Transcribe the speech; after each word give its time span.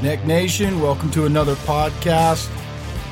Neck 0.00 0.24
Nation, 0.24 0.80
welcome 0.80 1.10
to 1.10 1.26
another 1.26 1.56
podcast 1.56 2.48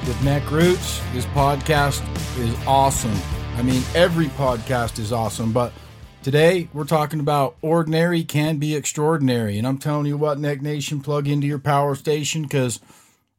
with 0.07 0.23
Neck 0.23 0.49
Roots. 0.53 1.01
This 1.13 1.27
podcast 1.27 2.01
is 2.39 2.55
awesome. 2.65 3.15
I 3.57 3.63
mean, 3.63 3.83
every 3.93 4.27
podcast 4.27 5.01
is 5.01 5.13
awesome, 5.13 5.53
but 5.53 5.73
today 6.23 6.69
we're 6.73 6.85
talking 6.85 7.19
about 7.19 7.57
ordinary 7.61 8.23
can 8.23 8.59
be 8.59 8.77
extraordinary. 8.77 9.59
And 9.59 9.67
I'm 9.67 9.79
telling 9.79 10.07
you 10.07 10.17
what, 10.17 10.39
Neck 10.39 10.63
Nation, 10.63 11.01
plug 11.01 11.27
into 11.27 11.49
your 11.49 11.59
power 11.59 11.97
station 11.97 12.43
because 12.43 12.79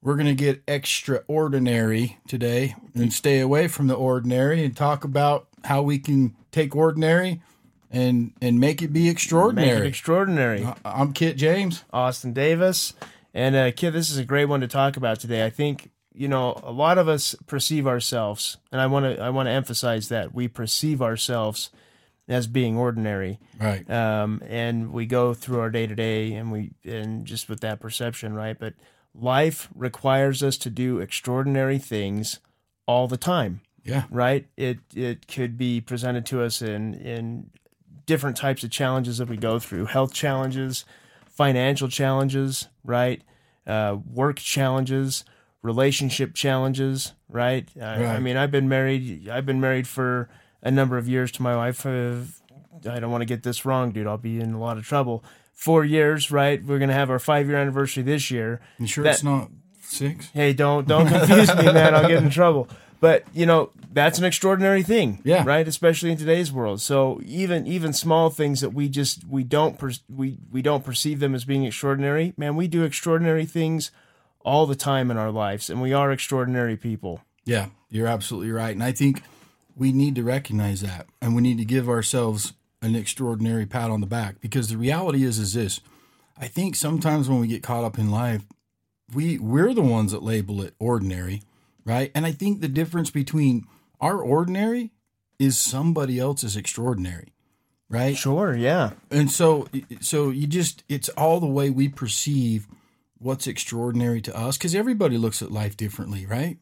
we're 0.01 0.15
going 0.15 0.27
to 0.27 0.35
get 0.35 0.61
extraordinary 0.67 2.17
today 2.27 2.75
and 2.95 3.13
stay 3.13 3.39
away 3.39 3.69
from 3.69 3.87
the 3.87 3.95
ordinary 3.95 4.65
and 4.65 4.75
talk 4.75 5.05
about 5.05 5.47
how 5.63 5.81
we 5.81 5.99
can 5.99 6.35
take 6.51 6.75
ordinary 6.75 7.41
and 7.89 8.33
and 8.41 8.59
make 8.59 8.81
it 8.81 8.91
be 8.91 9.07
extraordinary. 9.07 9.75
Make 9.75 9.85
it 9.85 9.87
extraordinary. 9.87 10.67
I'm 10.83 11.13
Kit 11.13 11.37
James. 11.37 11.85
Austin 11.93 12.33
Davis. 12.33 12.93
And 13.37 13.55
uh, 13.55 13.71
Kit, 13.71 13.93
this 13.93 14.09
is 14.09 14.17
a 14.17 14.25
great 14.25 14.45
one 14.45 14.61
to 14.61 14.67
talk 14.67 14.97
about 14.97 15.19
today. 15.19 15.45
I 15.45 15.51
think 15.51 15.91
you 16.11 16.27
know 16.27 16.59
a 16.63 16.71
lot 16.71 16.97
of 16.97 17.07
us 17.07 17.35
perceive 17.45 17.85
ourselves, 17.85 18.57
and 18.71 18.81
I 18.81 18.87
want 18.87 19.05
to 19.05 19.21
I 19.21 19.29
want 19.29 19.45
to 19.45 19.51
emphasize 19.51 20.09
that 20.09 20.33
we 20.33 20.47
perceive 20.47 21.03
ourselves 21.03 21.69
as 22.27 22.47
being 22.47 22.75
ordinary, 22.75 23.39
Right. 23.59 23.89
um, 23.89 24.41
and 24.47 24.91
we 24.91 25.05
go 25.05 25.33
through 25.35 25.59
our 25.59 25.69
day 25.69 25.85
to 25.85 25.93
day, 25.95 26.33
and 26.33 26.51
we 26.51 26.71
and 26.83 27.25
just 27.25 27.47
with 27.47 27.59
that 27.59 27.79
perception, 27.79 28.33
right? 28.33 28.57
But 28.57 28.73
life 29.13 29.69
requires 29.75 30.41
us 30.41 30.57
to 30.57 30.71
do 30.71 30.99
extraordinary 30.99 31.77
things 31.77 32.39
all 32.87 33.07
the 33.07 33.17
time 33.17 33.61
Yeah. 33.85 34.05
right? 34.09 34.47
It 34.57 34.79
it 34.95 35.27
could 35.27 35.59
be 35.59 35.79
presented 35.79 36.25
to 36.27 36.41
us 36.41 36.63
in 36.63 36.95
in 36.95 37.51
different 38.07 38.35
types 38.37 38.63
of 38.63 38.71
challenges 38.71 39.19
that 39.19 39.29
we 39.29 39.37
go 39.37 39.59
through: 39.59 39.85
health 39.85 40.11
challenges, 40.13 40.85
financial 41.37 41.87
challenges, 41.87 42.67
right? 42.83 43.21
Uh, 43.67 43.97
work 44.11 44.37
challenges, 44.37 45.23
relationship 45.61 46.33
challenges, 46.33 47.13
right? 47.29 47.69
I, 47.79 48.03
I 48.05 48.19
mean, 48.19 48.37
I've 48.37 48.49
been 48.49 48.67
married. 48.67 49.29
I've 49.29 49.45
been 49.45 49.61
married 49.61 49.87
for 49.87 50.29
a 50.63 50.71
number 50.71 50.97
of 50.97 51.07
years 51.07 51.31
to 51.33 51.43
my 51.43 51.55
wife. 51.55 51.85
I 51.85 52.99
don't 52.99 53.11
want 53.11 53.21
to 53.21 53.25
get 53.25 53.43
this 53.43 53.65
wrong, 53.65 53.91
dude. 53.91 54.07
I'll 54.07 54.17
be 54.17 54.39
in 54.39 54.53
a 54.53 54.59
lot 54.59 54.77
of 54.77 54.85
trouble. 54.85 55.23
Four 55.53 55.85
years, 55.85 56.31
right? 56.31 56.63
We're 56.63 56.79
gonna 56.79 56.93
have 56.93 57.09
our 57.11 57.19
five 57.19 57.47
year 57.47 57.57
anniversary 57.57 58.03
this 58.03 58.29
year. 58.31 58.59
You 58.79 58.87
sure 58.87 59.03
That- 59.03 59.15
it's 59.15 59.23
not 59.23 59.49
six? 59.81 60.29
Hey, 60.33 60.53
don't 60.53 60.87
don't 60.87 61.07
confuse 61.07 61.55
me, 61.55 61.65
man. 61.65 61.93
I'll 61.95 62.07
get 62.07 62.23
in 62.23 62.29
trouble. 62.29 62.67
But 62.99 63.25
you 63.33 63.45
know 63.45 63.71
that's 63.93 64.17
an 64.19 64.25
extraordinary 64.25 64.83
thing, 64.83 65.21
Yeah. 65.23 65.43
right? 65.45 65.67
Especially 65.67 66.11
in 66.11 66.17
today's 66.17 66.51
world. 66.51 66.81
So 66.81 67.19
even 67.25 67.67
even 67.67 67.93
small 67.93 68.29
things 68.29 68.61
that 68.61 68.71
we 68.73 68.89
just 68.89 69.25
we 69.27 69.43
don't 69.43 69.77
per, 69.77 69.91
we 70.09 70.37
we 70.51 70.61
don't 70.61 70.83
perceive 70.83 71.19
them 71.19 71.35
as 71.35 71.45
being 71.45 71.63
extraordinary. 71.65 72.33
Man, 72.37 72.55
we 72.55 72.67
do 72.67 72.83
extraordinary 72.83 73.45
things 73.45 73.91
all 74.43 74.65
the 74.65 74.75
time 74.75 75.11
in 75.11 75.17
our 75.17 75.31
lives, 75.31 75.69
and 75.69 75.81
we 75.81 75.93
are 75.93 76.11
extraordinary 76.11 76.77
people. 76.77 77.21
Yeah, 77.45 77.67
you're 77.89 78.07
absolutely 78.07 78.51
right. 78.51 78.71
And 78.75 78.83
I 78.83 78.91
think 78.91 79.21
we 79.75 79.91
need 79.91 80.15
to 80.15 80.23
recognize 80.23 80.81
that 80.81 81.05
and 81.21 81.35
we 81.35 81.41
need 81.43 81.57
to 81.59 81.65
give 81.65 81.87
ourselves 81.87 82.53
an 82.81 82.95
extraordinary 82.95 83.65
pat 83.65 83.91
on 83.91 84.01
the 84.01 84.07
back 84.07 84.41
because 84.41 84.69
the 84.69 84.77
reality 84.77 85.23
is 85.23 85.37
is 85.37 85.53
this. 85.53 85.81
I 86.39 86.47
think 86.47 86.75
sometimes 86.75 87.29
when 87.29 87.39
we 87.39 87.47
get 87.47 87.63
caught 87.63 87.83
up 87.83 87.97
in 87.99 88.09
life, 88.11 88.43
we 89.13 89.37
we're 89.37 89.73
the 89.73 89.81
ones 89.81 90.11
that 90.11 90.23
label 90.23 90.61
it 90.61 90.73
ordinary, 90.79 91.41
right? 91.87 92.11
And 92.13 92.25
I 92.25 92.33
think 92.33 92.59
the 92.59 92.67
difference 92.67 93.09
between 93.09 93.65
our 94.01 94.21
ordinary 94.21 94.91
is 95.39 95.57
somebody 95.57 96.19
else's 96.19 96.57
extraordinary, 96.57 97.33
right? 97.89 98.15
Sure, 98.15 98.55
yeah, 98.55 98.91
and 99.09 99.31
so 99.31 99.67
so 100.01 100.29
you 100.29 100.45
just 100.45 100.83
it's 100.89 101.09
all 101.09 101.39
the 101.39 101.47
way 101.47 101.69
we 101.69 101.87
perceive 101.87 102.67
what's 103.19 103.47
extraordinary 103.47 104.21
to 104.21 104.37
us 104.37 104.57
because 104.57 104.75
everybody 104.75 105.17
looks 105.17 105.41
at 105.41 105.51
life 105.51 105.75
differently 105.77 106.25
right? 106.25 106.57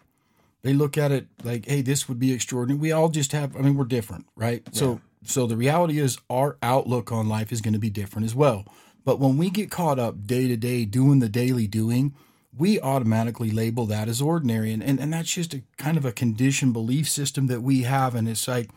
They 0.62 0.74
look 0.74 0.98
at 0.98 1.12
it 1.12 1.28
like 1.44 1.66
hey 1.66 1.82
this 1.82 2.08
would 2.08 2.20
be 2.20 2.32
extraordinary. 2.32 2.80
We 2.80 2.92
all 2.92 3.10
just 3.10 3.32
have 3.34 3.56
i 3.58 3.62
mean 3.62 3.76
we're 3.76 3.86
different 3.86 4.28
right? 4.36 4.64
So 4.72 5.02
so 5.24 5.48
the 5.48 5.58
reality 5.58 6.00
is 6.00 6.18
our 6.30 6.58
outlook 6.62 7.12
on 7.12 7.28
life 7.28 7.52
is 7.52 7.62
going 7.62 7.74
to 7.74 7.80
be 7.80 7.90
different 7.90 8.26
as 8.26 8.36
well. 8.36 8.66
But 9.04 9.20
when 9.20 9.38
we 9.38 9.50
get 9.50 9.72
caught 9.72 10.00
up 10.00 10.26
day 10.26 10.48
to 10.48 10.56
day 10.56 10.86
doing 10.86 11.20
the 11.20 11.30
daily 11.30 11.68
doing 11.68 12.16
we 12.58 12.80
automatically 12.80 13.52
label 13.52 13.86
that 13.86 14.08
as 14.08 14.22
ordinary 14.22 14.72
and, 14.72 14.84
and 14.84 15.00
and 15.00 15.14
that's 15.14 15.34
just 15.34 15.54
a 15.54 15.64
kind 15.78 15.98
of 15.98 16.06
a 16.06 16.12
conditioned 16.12 16.74
belief 16.74 17.10
system 17.10 17.48
that 17.48 17.62
we 17.62 17.84
have 17.84 18.16
and 18.16 18.28
it's 18.28 18.48
like 18.48 18.70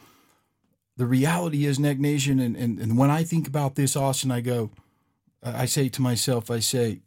the 0.96 1.06
reality 1.06 1.64
is 1.64 1.78
neck 1.78 1.98
nation 1.98 2.40
and, 2.40 2.56
and, 2.56 2.78
and 2.78 2.98
when 2.98 3.10
i 3.10 3.22
think 3.22 3.46
about 3.46 3.74
this 3.74 3.96
austin 3.96 4.30
i 4.30 4.40
go 4.40 4.70
i 5.42 5.64
say 5.64 5.88
to 5.88 6.02
myself 6.02 6.50
i 6.50 6.58
say 6.58 7.00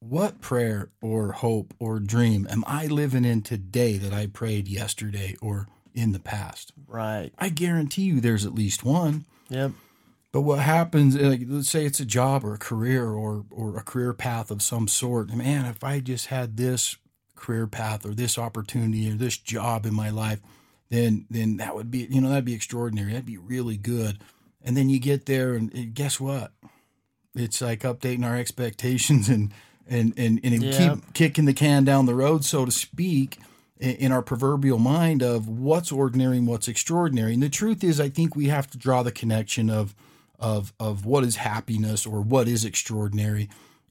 what 0.00 0.40
prayer 0.40 0.90
or 1.00 1.32
hope 1.32 1.74
or 1.78 1.98
dream 1.98 2.46
am 2.50 2.64
i 2.66 2.86
living 2.86 3.24
in 3.24 3.42
today 3.42 3.96
that 3.96 4.12
i 4.12 4.26
prayed 4.26 4.68
yesterday 4.68 5.36
or 5.40 5.66
in 5.94 6.12
the 6.12 6.18
past? 6.18 6.72
Right, 6.86 7.32
i 7.38 7.48
guarantee 7.48 8.02
you 8.02 8.20
there's 8.20 8.44
at 8.44 8.54
least 8.54 8.84
one. 8.84 9.24
Yep, 9.48 9.72
but 10.34 10.42
what 10.42 10.58
happens 10.58 11.16
eh, 11.16 11.28
like 11.28 11.42
let's 11.46 11.70
say 11.70 11.86
it's 11.86 12.00
a 12.00 12.04
job 12.04 12.44
or 12.44 12.54
a 12.54 12.58
career 12.58 13.06
or 13.08 13.46
or 13.50 13.78
a 13.78 13.82
career 13.82 14.12
path 14.12 14.50
of 14.50 14.60
some 14.60 14.88
sort 14.88 15.32
man 15.34 15.64
if 15.64 15.82
i 15.84 16.00
just 16.00 16.26
had 16.26 16.56
this 16.56 16.96
career 17.36 17.66
path 17.66 18.04
or 18.04 18.14
this 18.14 18.36
opportunity 18.36 19.10
or 19.10 19.14
this 19.14 19.38
job 19.38 19.86
in 19.86 19.94
my 19.94 20.10
life 20.10 20.40
then 20.90 21.26
then 21.30 21.56
that 21.56 21.74
would 21.74 21.90
be 21.90 22.06
you 22.10 22.20
know 22.20 22.28
that'd 22.28 22.44
be 22.44 22.54
extraordinary. 22.54 23.12
That'd 23.12 23.26
be 23.26 23.38
really 23.38 23.76
good. 23.76 24.18
And 24.62 24.76
then 24.76 24.88
you 24.88 24.98
get 24.98 25.26
there 25.26 25.54
and, 25.54 25.72
and 25.74 25.94
guess 25.94 26.18
what? 26.20 26.52
It's 27.34 27.60
like 27.60 27.80
updating 27.80 28.24
our 28.24 28.36
expectations 28.44 29.28
and 29.28 29.52
and 29.88 30.14
and, 30.16 30.40
and 30.44 30.62
Yeah. 30.62 30.94
keep 30.94 31.14
kicking 31.14 31.44
the 31.46 31.52
can 31.52 31.84
down 31.84 32.06
the 32.06 32.14
road 32.14 32.44
so 32.44 32.64
to 32.64 32.70
speak 32.70 33.38
in, 33.78 33.96
in 33.96 34.12
our 34.12 34.22
proverbial 34.22 34.78
mind 34.78 35.22
of 35.22 35.48
what's 35.48 35.90
ordinary 35.92 36.38
and 36.38 36.46
what's 36.46 36.68
extraordinary. 36.68 37.34
And 37.34 37.42
the 37.42 37.48
truth 37.48 37.82
is 37.82 38.00
i 38.00 38.08
think 38.08 38.36
we 38.36 38.46
have 38.48 38.70
to 38.70 38.78
draw 38.78 39.02
the 39.02 39.12
connection 39.12 39.68
of 39.70 39.94
of 40.38 40.72
of 40.78 41.04
what 41.04 41.24
is 41.24 41.36
happiness 41.36 42.06
or 42.06 42.20
what 42.20 42.48
is 42.48 42.64
extraordinary 42.64 43.48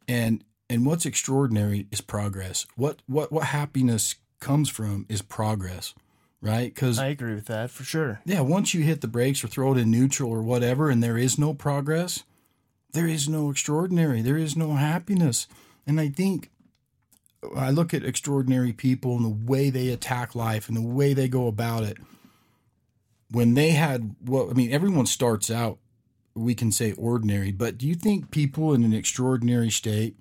and 0.07 0.43
and 0.69 0.85
what's 0.85 1.05
extraordinary 1.05 1.87
is 1.91 2.01
progress 2.01 2.65
what 2.75 3.01
what 3.07 3.31
what 3.31 3.45
happiness 3.45 4.15
comes 4.39 4.69
from 4.69 5.05
is 5.07 5.21
progress 5.21 5.93
right 6.41 6.73
because 6.73 6.99
I 6.99 7.07
agree 7.07 7.33
with 7.33 7.45
that 7.45 7.71
for 7.71 7.83
sure. 7.83 8.21
yeah, 8.25 8.41
once 8.41 8.73
you 8.73 8.83
hit 8.83 9.01
the 9.01 9.07
brakes 9.07 9.43
or 9.43 9.47
throw 9.47 9.73
it 9.73 9.79
in 9.79 9.89
neutral 9.89 10.29
or 10.29 10.43
whatever, 10.43 10.89
and 10.89 11.01
there 11.01 11.17
is 11.17 11.39
no 11.39 11.53
progress, 11.53 12.23
there 12.91 13.07
is 13.07 13.27
no 13.29 13.49
extraordinary, 13.49 14.21
there 14.21 14.37
is 14.37 14.55
no 14.55 14.73
happiness. 14.73 15.47
And 15.87 15.99
I 15.99 16.09
think 16.09 16.49
I 17.55 17.71
look 17.71 17.93
at 17.93 18.05
extraordinary 18.05 18.73
people 18.73 19.15
and 19.17 19.25
the 19.25 19.51
way 19.51 19.69
they 19.69 19.89
attack 19.89 20.35
life 20.35 20.67
and 20.67 20.77
the 20.77 20.81
way 20.81 21.13
they 21.13 21.27
go 21.27 21.47
about 21.47 21.83
it. 21.83 21.97
When 23.31 23.55
they 23.55 23.71
had, 23.71 24.15
well, 24.23 24.49
I 24.49 24.53
mean, 24.53 24.71
everyone 24.71 25.07
starts 25.07 25.49
out, 25.49 25.79
we 26.35 26.55
can 26.55 26.71
say 26.71 26.94
ordinary, 26.94 27.51
but 27.51 27.77
do 27.77 27.88
you 27.88 27.95
think 27.95 28.31
people 28.31 28.73
in 28.73 28.83
an 28.83 28.94
extraordinary 28.94 29.69
state 29.69 30.16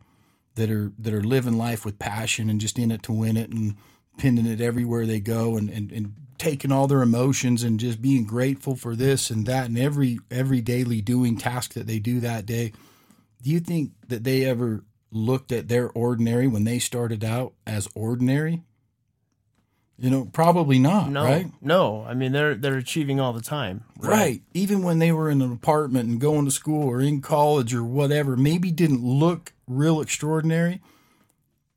that 0.55 0.71
are 0.71 0.93
that 0.99 1.15
are 1.15 1.23
living 1.23 1.57
life 1.57 1.85
with 1.85 1.99
passion 1.99 2.51
and 2.51 2.61
just 2.61 2.79
in 2.79 2.91
it 2.91 3.03
to 3.05 3.13
win 3.13 3.37
it 3.37 3.51
and 3.51 3.77
pinning 4.19 4.47
it 4.47 4.61
everywhere 4.61 5.07
they 5.07 5.21
go 5.21 5.57
and, 5.57 5.71
and, 5.71 5.91
and 5.91 6.15
taking 6.39 6.73
all 6.73 6.87
their 6.87 7.03
emotions 7.03 7.63
and 7.63 7.81
just 7.81 8.03
being 8.03 8.25
grateful 8.25 8.77
for 8.77 8.95
this 8.95 9.31
and 9.31 9.47
that 9.47 9.67
and 9.67 9.79
every 9.79 10.19
every 10.31 10.61
daily 10.61 11.01
doing 11.01 11.39
task 11.39 11.73
that 11.73 11.87
they 11.87 11.99
do 11.99 12.21
that 12.21 12.45
day 12.45 12.73
do 13.43 13.51
you 13.51 13.61
think 13.61 13.93
that 14.09 14.25
they 14.25 14.45
ever 14.45 14.85
looked 15.11 15.53
at 15.53 15.69
their 15.69 15.91
ordinary 15.91 16.47
when 16.47 16.65
they 16.65 16.79
started 16.79 17.25
out 17.25 17.53
as 17.67 17.89
ordinary 17.95 18.63
you 19.99 20.11
know 20.11 20.25
probably 20.33 20.79
not 20.79 21.11
No, 21.11 21.25
right 21.25 21.47
no. 21.61 22.05
I 22.09 22.15
mean, 22.15 22.33
they're 22.33 22.55
they're 22.55 22.77
achieving 22.79 23.21
all 23.21 23.33
the 23.33 23.41
time. 23.43 23.85
Right. 23.99 24.43
Even 24.55 24.83
when 24.83 24.99
they 24.99 25.13
were 25.13 25.31
in 25.31 25.43
an 25.43 25.53
apartment 25.53 26.09
and 26.09 26.21
going 26.21 26.45
to 26.47 26.51
school 26.51 26.89
or 26.89 27.01
in 27.01 27.21
college 27.21 27.75
or 27.75 27.85
whatever, 27.85 28.37
maybe 28.37 28.71
didn't 28.71 29.05
look 29.05 29.53
real 29.67 30.01
extraordinary. 30.01 30.81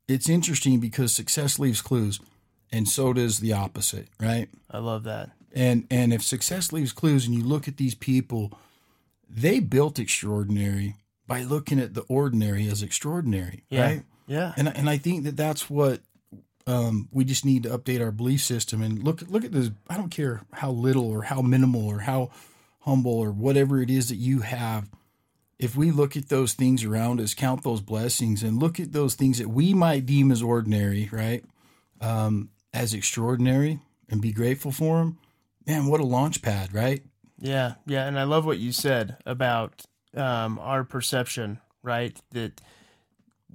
It's 0.08 0.28
interesting 0.28 0.78
because 0.80 1.12
success 1.12 1.58
leaves 1.58 1.82
clues, 1.82 2.20
and 2.70 2.88
so 2.88 3.12
does 3.12 3.40
the 3.40 3.52
opposite, 3.52 4.08
right? 4.20 4.48
I 4.70 4.78
love 4.78 5.04
that. 5.04 5.30
And 5.52 5.86
and 5.90 6.12
if 6.12 6.22
success 6.22 6.72
leaves 6.72 6.92
clues 6.92 7.26
and 7.26 7.34
you 7.34 7.42
look 7.44 7.66
at 7.66 7.76
these 7.76 7.94
people, 7.94 8.52
they 9.28 9.58
built 9.60 9.98
extraordinary 9.98 10.94
by 11.26 11.42
looking 11.42 11.80
at 11.80 11.94
the 11.94 12.02
ordinary 12.02 12.68
as 12.68 12.82
extraordinary, 12.82 13.64
Yeah, 13.68 13.82
right? 13.84 14.02
yeah. 14.28 14.52
And 14.56 14.68
and 14.68 14.88
I 14.88 14.96
think 14.98 15.24
that 15.24 15.36
that's 15.36 15.68
what 15.68 16.00
um, 16.66 17.08
we 17.12 17.24
just 17.24 17.44
need 17.44 17.62
to 17.62 17.78
update 17.78 18.00
our 18.00 18.10
belief 18.10 18.42
system 18.42 18.82
and 18.82 19.02
look 19.02 19.22
look 19.28 19.44
at 19.44 19.52
this. 19.52 19.70
I 19.88 19.96
don't 19.96 20.10
care 20.10 20.42
how 20.52 20.70
little 20.70 21.08
or 21.08 21.22
how 21.22 21.40
minimal 21.42 21.86
or 21.86 22.00
how 22.00 22.30
humble 22.80 23.18
or 23.18 23.30
whatever 23.30 23.80
it 23.80 23.90
is 23.90 24.08
that 24.08 24.16
you 24.16 24.40
have. 24.40 24.88
If 25.58 25.74
we 25.74 25.90
look 25.90 26.16
at 26.16 26.28
those 26.28 26.52
things 26.52 26.84
around 26.84 27.20
us, 27.20 27.32
count 27.32 27.62
those 27.62 27.80
blessings, 27.80 28.42
and 28.42 28.60
look 28.60 28.78
at 28.78 28.92
those 28.92 29.14
things 29.14 29.38
that 29.38 29.48
we 29.48 29.72
might 29.72 30.04
deem 30.04 30.30
as 30.30 30.42
ordinary, 30.42 31.08
right, 31.10 31.44
um, 32.00 32.50
as 32.74 32.92
extraordinary, 32.92 33.80
and 34.10 34.20
be 34.20 34.32
grateful 34.32 34.70
for 34.70 34.98
them, 34.98 35.18
man, 35.66 35.86
what 35.86 36.00
a 36.00 36.04
launch 36.04 36.42
pad, 36.42 36.74
right? 36.74 37.02
Yeah, 37.38 37.74
yeah, 37.86 38.06
and 38.06 38.18
I 38.18 38.24
love 38.24 38.44
what 38.44 38.58
you 38.58 38.70
said 38.70 39.16
about 39.24 39.82
um, 40.14 40.58
our 40.58 40.84
perception, 40.84 41.58
right? 41.82 42.20
That 42.32 42.60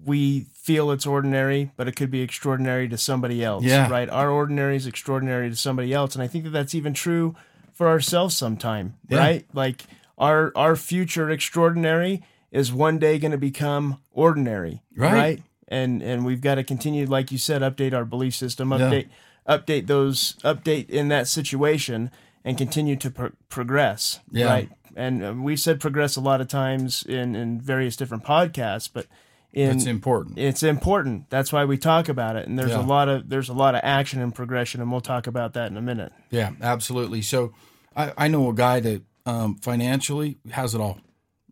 we 0.03 0.41
feel 0.53 0.91
it's 0.91 1.05
ordinary, 1.05 1.71
but 1.77 1.87
it 1.87 1.95
could 1.95 2.09
be 2.11 2.21
extraordinary 2.21 2.87
to 2.89 2.97
somebody 2.97 3.43
else. 3.43 3.63
Yeah. 3.63 3.89
Right. 3.89 4.09
Our 4.09 4.29
ordinary 4.29 4.75
is 4.75 4.87
extraordinary 4.87 5.49
to 5.49 5.55
somebody 5.55 5.93
else, 5.93 6.15
and 6.15 6.23
I 6.23 6.27
think 6.27 6.43
that 6.45 6.49
that's 6.51 6.73
even 6.75 6.93
true 6.93 7.35
for 7.73 7.87
ourselves 7.87 8.35
sometime. 8.35 8.95
Yeah. 9.09 9.19
Right. 9.19 9.45
Like 9.53 9.83
our 10.17 10.51
our 10.55 10.75
future 10.75 11.29
extraordinary 11.29 12.23
is 12.51 12.73
one 12.73 12.97
day 12.97 13.17
going 13.19 13.31
to 13.31 13.37
become 13.37 13.99
ordinary. 14.11 14.81
Right. 14.95 15.41
And 15.67 16.01
and 16.01 16.25
we've 16.25 16.41
got 16.41 16.55
to 16.55 16.63
continue, 16.63 17.05
like 17.05 17.31
you 17.31 17.37
said, 17.37 17.61
update 17.61 17.93
our 17.93 18.05
belief 18.05 18.35
system, 18.35 18.71
Yeah. 18.71 18.77
update 18.79 19.07
update 19.47 19.87
those 19.87 20.35
update 20.43 20.89
in 20.89 21.07
that 21.09 21.27
situation, 21.27 22.11
and 22.43 22.57
continue 22.57 22.95
to 22.97 23.09
pro- 23.11 23.31
progress. 23.49 24.19
Yeah. 24.31 24.45
Right. 24.47 24.69
And 24.95 25.23
uh, 25.23 25.33
we've 25.33 25.59
said 25.59 25.79
progress 25.79 26.15
a 26.17 26.21
lot 26.21 26.41
of 26.41 26.47
times 26.47 27.03
in 27.03 27.35
in 27.35 27.61
various 27.61 27.95
different 27.95 28.23
podcasts, 28.25 28.89
but 28.91 29.05
in 29.53 29.71
It's 29.75 29.85
important. 29.85 30.37
it's 30.39 30.63
important. 30.63 31.29
That's 31.29 31.51
why 31.51 31.65
we 31.65 31.77
talk 31.77 32.07
about 32.09 32.35
it. 32.37 32.47
And 32.47 32.57
there's 32.57 32.71
Yeah. 32.71 32.81
a 32.81 32.85
lot 32.85 33.09
of 33.09 33.29
there's 33.29 33.49
a 33.49 33.53
lot 33.53 33.75
of 33.75 33.81
action 33.83 34.21
and 34.21 34.33
progression, 34.33 34.81
and 34.81 34.91
we'll 34.91 35.01
talk 35.01 35.27
about 35.27 35.53
that 35.53 35.69
in 35.71 35.77
a 35.77 35.81
minute. 35.81 36.13
Yeah, 36.29 36.51
absolutely. 36.61 37.21
So 37.21 37.53
I, 37.95 38.13
I 38.17 38.27
know 38.29 38.49
a 38.49 38.53
guy 38.53 38.79
that 38.79 39.01
um, 39.25 39.55
financially 39.55 40.37
has 40.51 40.73
it 40.73 40.81
all, 40.81 40.99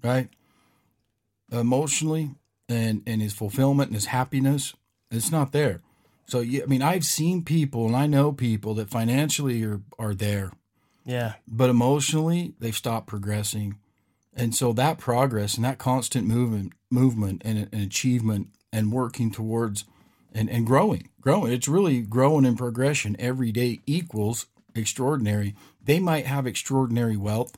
right? 0.03 0.29
Emotionally 1.51 2.31
and, 2.67 3.01
and 3.07 3.21
his 3.21 3.33
fulfillment 3.33 3.89
and 3.89 3.95
his 3.95 4.05
happiness, 4.07 4.75
it's 5.11 5.31
not 5.31 5.51
there. 5.51 5.81
So, 6.27 6.41
yeah, 6.41 6.61
I 6.63 6.65
mean, 6.67 6.83
I've 6.83 7.05
seen 7.05 7.43
people 7.43 7.87
and 7.87 7.95
I 7.95 8.05
know 8.05 8.31
people 8.31 8.75
that 8.75 8.89
financially 8.91 9.63
are, 9.63 9.81
are 9.97 10.13
there, 10.13 10.51
Yeah. 11.05 11.33
but 11.47 11.71
emotionally 11.71 12.53
they've 12.59 12.75
stopped 12.75 13.07
progressing. 13.07 13.77
And 14.33 14.55
so 14.55 14.73
that 14.73 14.97
progress 14.97 15.55
and 15.55 15.65
that 15.65 15.77
constant 15.77 16.27
movement, 16.27 16.73
movement 16.89 17.41
and, 17.45 17.69
and 17.71 17.81
achievement 17.81 18.49
and 18.71 18.91
working 18.91 19.31
towards 19.31 19.85
and, 20.33 20.49
and 20.49 20.65
growing, 20.65 21.09
growing. 21.19 21.51
It's 21.51 21.67
really 21.67 22.01
growing 22.01 22.45
in 22.45 22.55
progression 22.55 23.15
every 23.19 23.51
day 23.51 23.79
equals 23.85 24.45
extraordinary. 24.75 25.55
They 25.83 25.99
might 25.99 26.27
have 26.27 26.45
extraordinary 26.45 27.17
wealth, 27.17 27.57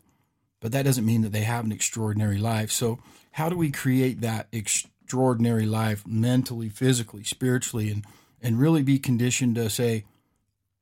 but 0.62 0.72
that 0.72 0.86
doesn't 0.86 1.06
mean 1.06 1.22
that 1.22 1.34
they 1.34 1.42
have 1.42 1.66
an 1.66 1.72
extraordinary 1.72 2.38
life. 2.38 2.72
So 2.72 3.00
how 3.32 3.50
do 3.50 3.58
we 3.58 3.72
create 3.72 4.22
that 4.22 4.48
extraordinary 4.52 5.66
life 5.66 6.08
mentally, 6.08 6.70
physically, 6.70 7.24
spiritually, 7.24 7.92
and 7.92 8.06
and 8.42 8.60
really 8.60 8.82
be 8.84 8.98
conditioned 8.98 9.56
to 9.56 9.70
say, 9.70 10.04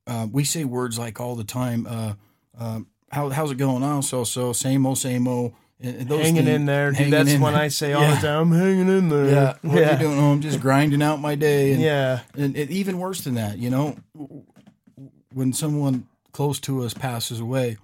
uh, 0.07 0.27
we 0.31 0.43
say 0.43 0.63
words 0.63 0.97
like 0.97 1.19
all 1.19 1.35
the 1.35 1.43
time, 1.43 1.85
uh, 1.87 2.13
uh, 2.57 2.79
how, 3.11 3.29
how's 3.29 3.51
it 3.51 3.57
going 3.57 3.83
on? 3.83 4.01
So, 4.01 4.23
so 4.23 4.53
same 4.53 4.85
old, 4.85 4.97
same 4.97 5.27
old. 5.27 5.53
And, 5.81 6.09
those 6.09 6.21
hanging 6.23 6.43
things- 6.43 6.47
in 6.55 6.65
there. 6.65 6.89
Dude, 6.89 6.97
hanging 6.97 7.11
that's 7.11 7.31
in 7.31 7.41
what 7.41 7.51
there. 7.51 7.61
I 7.61 7.67
say 7.69 7.93
all 7.93 8.01
Yeah. 8.01 8.15
the 8.15 8.27
time. 8.27 8.51
I'm 8.53 8.59
hanging 8.59 8.89
in 8.97 9.09
there. 9.09 9.25
Yeah. 9.29 9.53
What 9.61 9.79
yeah. 9.79 9.89
are 9.89 9.91
you 9.93 9.99
doing? 9.99 10.19
Oh, 10.19 10.31
I'm 10.33 10.41
just 10.41 10.59
grinding 10.59 11.01
out 11.01 11.21
my 11.21 11.35
day. 11.35 11.71
And, 11.73 11.81
Yeah. 11.81 12.19
and 12.35 12.57
it, 12.57 12.69
even 12.69 12.97
worse 12.99 13.21
than 13.21 13.35
that, 13.35 13.57
you 13.57 13.69
know, 13.69 13.95
when 15.33 15.53
someone 15.53 16.07
close 16.31 16.59
to 16.61 16.83
us 16.83 16.93
passes 16.93 17.39
away, 17.39 17.77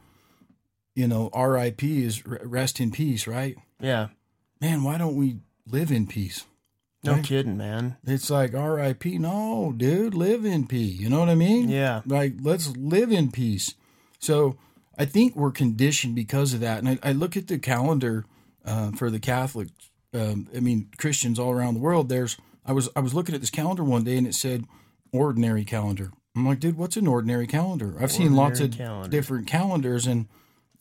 you 0.94 1.08
know, 1.08 1.30
RIP 1.34 1.84
is 1.84 2.26
rest 2.26 2.80
in 2.80 2.92
peace, 2.92 3.28
right? 3.28 3.56
Yeah. 3.80 4.08
Man, 4.62 4.84
why 4.84 4.98
don't 4.98 5.16
we 5.16 5.38
live 5.70 5.92
in 5.92 6.08
peace? 6.08 6.46
No 7.04 7.14
Right. 7.14 7.24
kidding, 7.24 7.56
man. 7.56 7.98
It's 8.06 8.30
like 8.30 8.54
RIP. 8.54 9.06
No, 9.20 9.74
dude, 9.78 10.16
live 10.16 10.44
in 10.44 10.66
peace. 10.68 11.00
You 11.00 11.10
know 11.10 11.20
what 11.20 11.30
I 11.30 11.36
mean? 11.36 11.70
Yeah. 11.70 12.02
Like, 12.06 12.34
let's 12.42 12.76
live 12.76 13.12
in 13.12 13.32
peace. 13.32 13.76
So 14.20 14.58
I 14.98 15.06
think 15.06 15.36
we're 15.36 15.52
conditioned 15.52 16.16
because 16.16 16.54
of 16.54 16.60
that. 16.62 16.80
And 16.80 16.90
I, 16.90 17.10
I 17.10 17.12
look 17.12 17.36
at 17.36 17.48
the 17.48 17.60
calendar 17.60 18.26
uh, 18.66 18.92
for 18.92 19.10
the 19.10 19.20
Catholic, 19.20 19.70
um, 20.14 20.48
I 20.56 20.60
mean, 20.60 20.90
Christians 20.98 21.38
all 21.38 21.52
around 21.52 21.74
the 21.74 21.80
world. 21.80 22.10
There's, 22.10 22.38
I 22.66 22.72
was, 22.72 22.90
I 22.96 23.00
was 23.02 23.14
looking 23.14 23.36
at 23.36 23.42
this 23.42 23.50
calendar 23.50 23.84
one 23.84 24.04
day 24.04 24.18
and 24.18 24.28
it 24.28 24.36
said 24.36 24.66
ordinary 25.12 25.66
calendar. 25.66 26.12
I'm 26.36 26.48
like, 26.48 26.60
dude, 26.60 26.78
what's 26.78 26.98
an 26.98 27.08
ordinary 27.08 27.48
calendar? 27.48 27.96
I've 28.00 28.12
seen 28.12 28.36
lots 28.36 28.60
of 28.60 28.72
calendar. 28.72 29.10
different 29.10 29.48
calendars 29.48 30.06
and, 30.08 30.28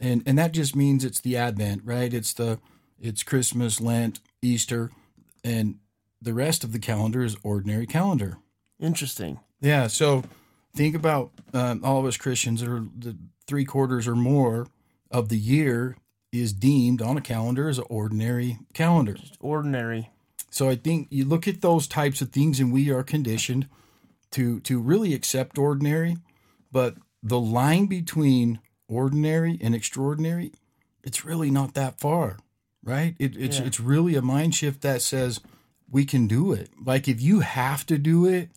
and, 0.01 0.23
and 0.27 0.39
that 0.39 0.53
just 0.53 0.75
means 0.75 1.05
it's 1.05 1.21
the 1.21 1.37
Advent, 1.37 1.83
right? 1.85 2.13
It's 2.13 2.33
the, 2.33 2.59
it's 3.01 3.23
Christmas, 3.23 3.81
Lent, 3.81 4.21
Easter, 4.43 4.91
and 5.45 5.79
the 6.21 6.35
rest 6.35 6.65
of 6.65 6.73
the 6.73 6.79
calendar 6.79 7.23
is 7.23 7.37
ordinary 7.43 7.87
calendar. 7.87 8.39
Interesting. 8.81 9.41
Yeah. 9.61 9.87
So 9.87 10.25
think 10.75 10.95
about 10.95 11.31
um, 11.53 11.81
all 11.85 12.01
of 12.01 12.07
us 12.07 12.17
Christians 12.17 12.61
that 12.61 12.69
are 12.71 12.85
the 12.99 13.17
three 13.47 13.65
quarters 13.65 14.07
or 14.09 14.15
more 14.17 14.67
of 15.11 15.29
the 15.29 15.39
year 15.39 15.97
is 16.33 16.53
deemed 16.53 17.01
on 17.01 17.17
a 17.17 17.21
calendar 17.21 17.69
as 17.69 17.79
an 17.79 17.85
ordinary 17.89 18.59
calendar. 18.73 19.17
Ordinary. 19.41 20.11
So 20.51 20.69
I 20.69 20.77
think 20.77 21.09
you 21.11 21.25
look 21.25 21.47
at 21.49 21.61
those 21.61 21.87
types 21.87 22.21
of 22.21 22.31
things, 22.31 22.61
and 22.61 22.73
we 22.73 22.91
are 22.91 23.03
conditioned 23.03 23.69
to 24.33 24.61
to 24.61 24.81
really 24.81 25.15
accept 25.15 25.59
ordinary, 25.59 26.17
but 26.73 26.97
the 27.23 27.41
line 27.41 27.87
between 27.87 28.61
ordinary 28.89 29.59
and 29.63 29.75
extraordinary, 29.75 30.53
it's 31.03 31.25
really 31.25 31.51
not 31.51 31.75
that 31.75 31.99
far, 31.99 32.39
right? 32.83 33.15
It, 33.19 33.37
it's 33.37 33.59
Yeah. 33.59 33.67
it's 33.67 33.81
really 33.81 34.15
a 34.15 34.23
mind 34.23 34.55
shift 34.55 34.83
that 34.83 35.03
says 35.03 35.41
we 35.91 36.05
can 36.05 36.27
do 36.27 36.53
it. 36.53 36.71
Like 36.85 37.09
if 37.09 37.21
you 37.21 37.41
have 37.41 37.87
to 37.87 37.99
do 37.99 38.27
it, 38.27 38.51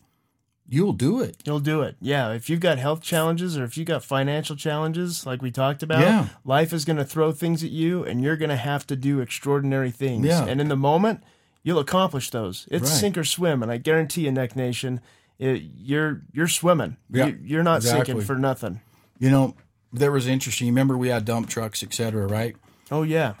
you'll 0.68 0.92
do 0.92 1.20
it. 1.20 1.36
You'll 1.44 1.60
do 1.60 1.82
it. 1.82 1.96
Yeah. 2.00 2.32
If 2.32 2.50
you've 2.50 2.60
got 2.60 2.78
health 2.78 3.00
challenges 3.02 3.56
or 3.56 3.64
if 3.64 3.76
you've 3.78 3.86
got 3.86 4.04
financial 4.04 4.54
challenges, 4.54 5.24
like 5.26 5.40
we 5.42 5.50
talked 5.50 5.82
about, 5.82 6.00
Yeah. 6.00 6.28
life 6.44 6.72
is 6.72 6.84
going 6.84 6.98
to 6.98 7.04
throw 7.04 7.32
things 7.32 7.64
at 7.64 7.70
you 7.70 8.04
and 8.04 8.22
you're 8.22 8.36
going 8.36 8.50
to 8.50 8.56
have 8.56 8.86
to 8.88 8.96
do 8.96 9.20
extraordinary 9.20 9.90
things. 9.90 10.26
Yeah. 10.26 10.44
And 10.44 10.60
in 10.60 10.68
the 10.68 10.76
moment, 10.76 11.22
you'll 11.62 11.78
accomplish 11.78 12.30
those. 12.30 12.68
It's 12.70 12.90
Right. 12.90 12.98
sink 13.00 13.18
or 13.18 13.24
swim. 13.24 13.62
And 13.62 13.72
I 13.72 13.78
guarantee 13.78 14.22
you, 14.26 14.32
Neck 14.32 14.54
Nation, 14.56 15.00
it, 15.38 15.62
you're 15.76 16.22
you're 16.32 16.48
swimming. 16.48 16.96
Yeah, 17.10 17.26
You, 17.28 17.38
you're 17.42 17.62
not 17.62 17.76
exactly. 17.78 18.06
sinking 18.06 18.26
for 18.26 18.34
nothing. 18.36 18.80
You 19.18 19.30
know, 19.30 19.54
there 19.92 20.12
was 20.12 20.26
interesting. 20.26 20.66
Remember, 20.68 20.96
we 20.98 21.08
had 21.08 21.24
dump 21.24 21.48
trucks, 21.48 21.82
et 21.82 21.94
cetera, 21.94 22.26
right? 22.26 22.56
Oh, 22.90 23.02
yeah. 23.04 23.34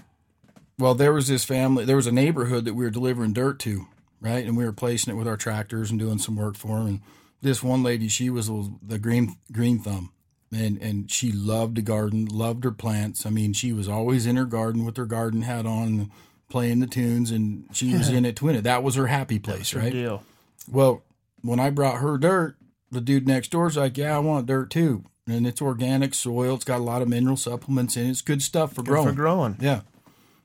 Well, 0.78 0.94
there 0.94 1.12
was 1.12 1.26
this 1.28 1.44
family, 1.44 1.84
there 1.84 1.96
was 1.96 2.06
a 2.06 2.12
neighborhood 2.12 2.64
that 2.64 2.74
we 2.74 2.84
were 2.84 2.90
delivering 2.90 3.32
dirt 3.32 3.58
to, 3.60 3.86
right? 4.20 4.44
And 4.44 4.56
we 4.56 4.64
were 4.64 4.72
placing 4.72 5.12
it 5.12 5.16
with 5.16 5.28
our 5.28 5.36
tractors 5.36 5.90
and 5.90 5.98
doing 5.98 6.18
some 6.18 6.36
work 6.36 6.56
for 6.56 6.78
them. 6.78 6.86
And 6.86 7.00
this 7.42 7.62
one 7.62 7.82
lady, 7.82 8.08
she 8.08 8.30
was 8.30 8.50
the 8.82 8.98
green 8.98 9.36
green 9.52 9.78
thumb, 9.78 10.12
and 10.52 10.78
and 10.78 11.10
she 11.10 11.30
loved 11.32 11.76
to 11.76 11.82
garden, 11.82 12.26
loved 12.26 12.64
her 12.64 12.72
plants. 12.72 13.24
I 13.26 13.30
mean, 13.30 13.52
she 13.52 13.72
was 13.72 13.88
always 13.88 14.26
in 14.26 14.36
her 14.36 14.44
garden 14.46 14.84
with 14.84 14.96
her 14.96 15.06
garden 15.06 15.42
hat 15.42 15.66
on, 15.66 16.10
playing 16.48 16.80
the 16.80 16.86
tunes, 16.86 17.30
and 17.30 17.66
she 17.72 17.94
was 17.94 18.08
in 18.10 18.24
it 18.24 18.36
to 18.36 18.46
win 18.46 18.56
it. 18.56 18.62
That 18.64 18.82
was 18.82 18.94
her 18.96 19.06
happy 19.06 19.38
place, 19.38 19.72
Good 19.72 19.82
right? 19.82 19.92
deal. 19.92 20.22
Well, 20.70 21.02
when 21.42 21.60
I 21.60 21.70
brought 21.70 22.00
her 22.00 22.18
dirt, 22.18 22.56
the 22.90 23.00
dude 23.00 23.28
next 23.28 23.50
door's 23.50 23.76
like, 23.76 23.96
"Yeah, 23.96 24.16
I 24.16 24.18
want 24.18 24.46
dirt 24.46 24.70
too." 24.70 25.04
And 25.26 25.46
it's 25.46 25.60
organic 25.60 26.14
soil. 26.14 26.54
It's 26.54 26.64
got 26.64 26.80
a 26.80 26.82
lot 26.84 27.02
of 27.02 27.08
mineral 27.08 27.36
supplements 27.36 27.98
in 27.98 28.06
it. 28.06 28.10
It's 28.10 28.22
good 28.22 28.40
stuff 28.42 28.72
for 28.72 28.82
growing. 28.82 29.08
For 29.08 29.14
growing. 29.14 29.58
Yeah. 29.60 29.82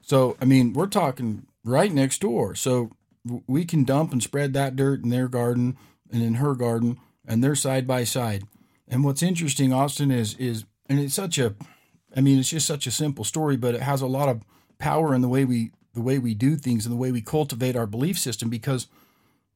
So, 0.01 0.35
I 0.41 0.45
mean, 0.45 0.73
we're 0.73 0.87
talking 0.87 1.47
right 1.63 1.89
next 1.89 2.19
door. 2.19 2.53
So 2.53 2.91
we 3.47 3.65
can 3.65 3.83
dump 3.83 4.11
and 4.11 4.21
spread 4.21 4.53
that 4.53 4.75
dirt 4.75 5.03
in 5.03 5.09
their 5.09 5.27
garden 5.27 5.77
and 6.11 6.21
in 6.21 6.35
her 6.35 6.55
garden, 6.55 6.99
and 7.25 7.43
they're 7.43 7.55
side 7.55 7.87
by 7.87 8.03
side. 8.03 8.43
And 8.87 9.03
what's 9.03 9.23
interesting, 9.23 9.73
Austin, 9.73 10.11
is 10.11 10.35
is 10.35 10.65
and 10.87 10.99
it's 10.99 11.13
such 11.13 11.37
a, 11.37 11.55
I 12.15 12.21
mean, 12.21 12.39
it's 12.39 12.49
just 12.49 12.67
such 12.67 12.85
a 12.85 12.91
simple 12.91 13.23
story, 13.23 13.55
but 13.55 13.75
it 13.75 13.81
has 13.81 14.01
a 14.01 14.07
lot 14.07 14.29
of 14.29 14.43
power 14.77 15.15
in 15.15 15.21
the 15.21 15.29
way 15.29 15.45
we 15.45 15.71
the 15.93 16.01
way 16.01 16.19
we 16.19 16.33
do 16.33 16.55
things 16.55 16.85
and 16.85 16.93
the 16.93 16.99
way 16.99 17.11
we 17.11 17.21
cultivate 17.21 17.75
our 17.75 17.87
belief 17.87 18.19
system. 18.19 18.49
Because 18.49 18.87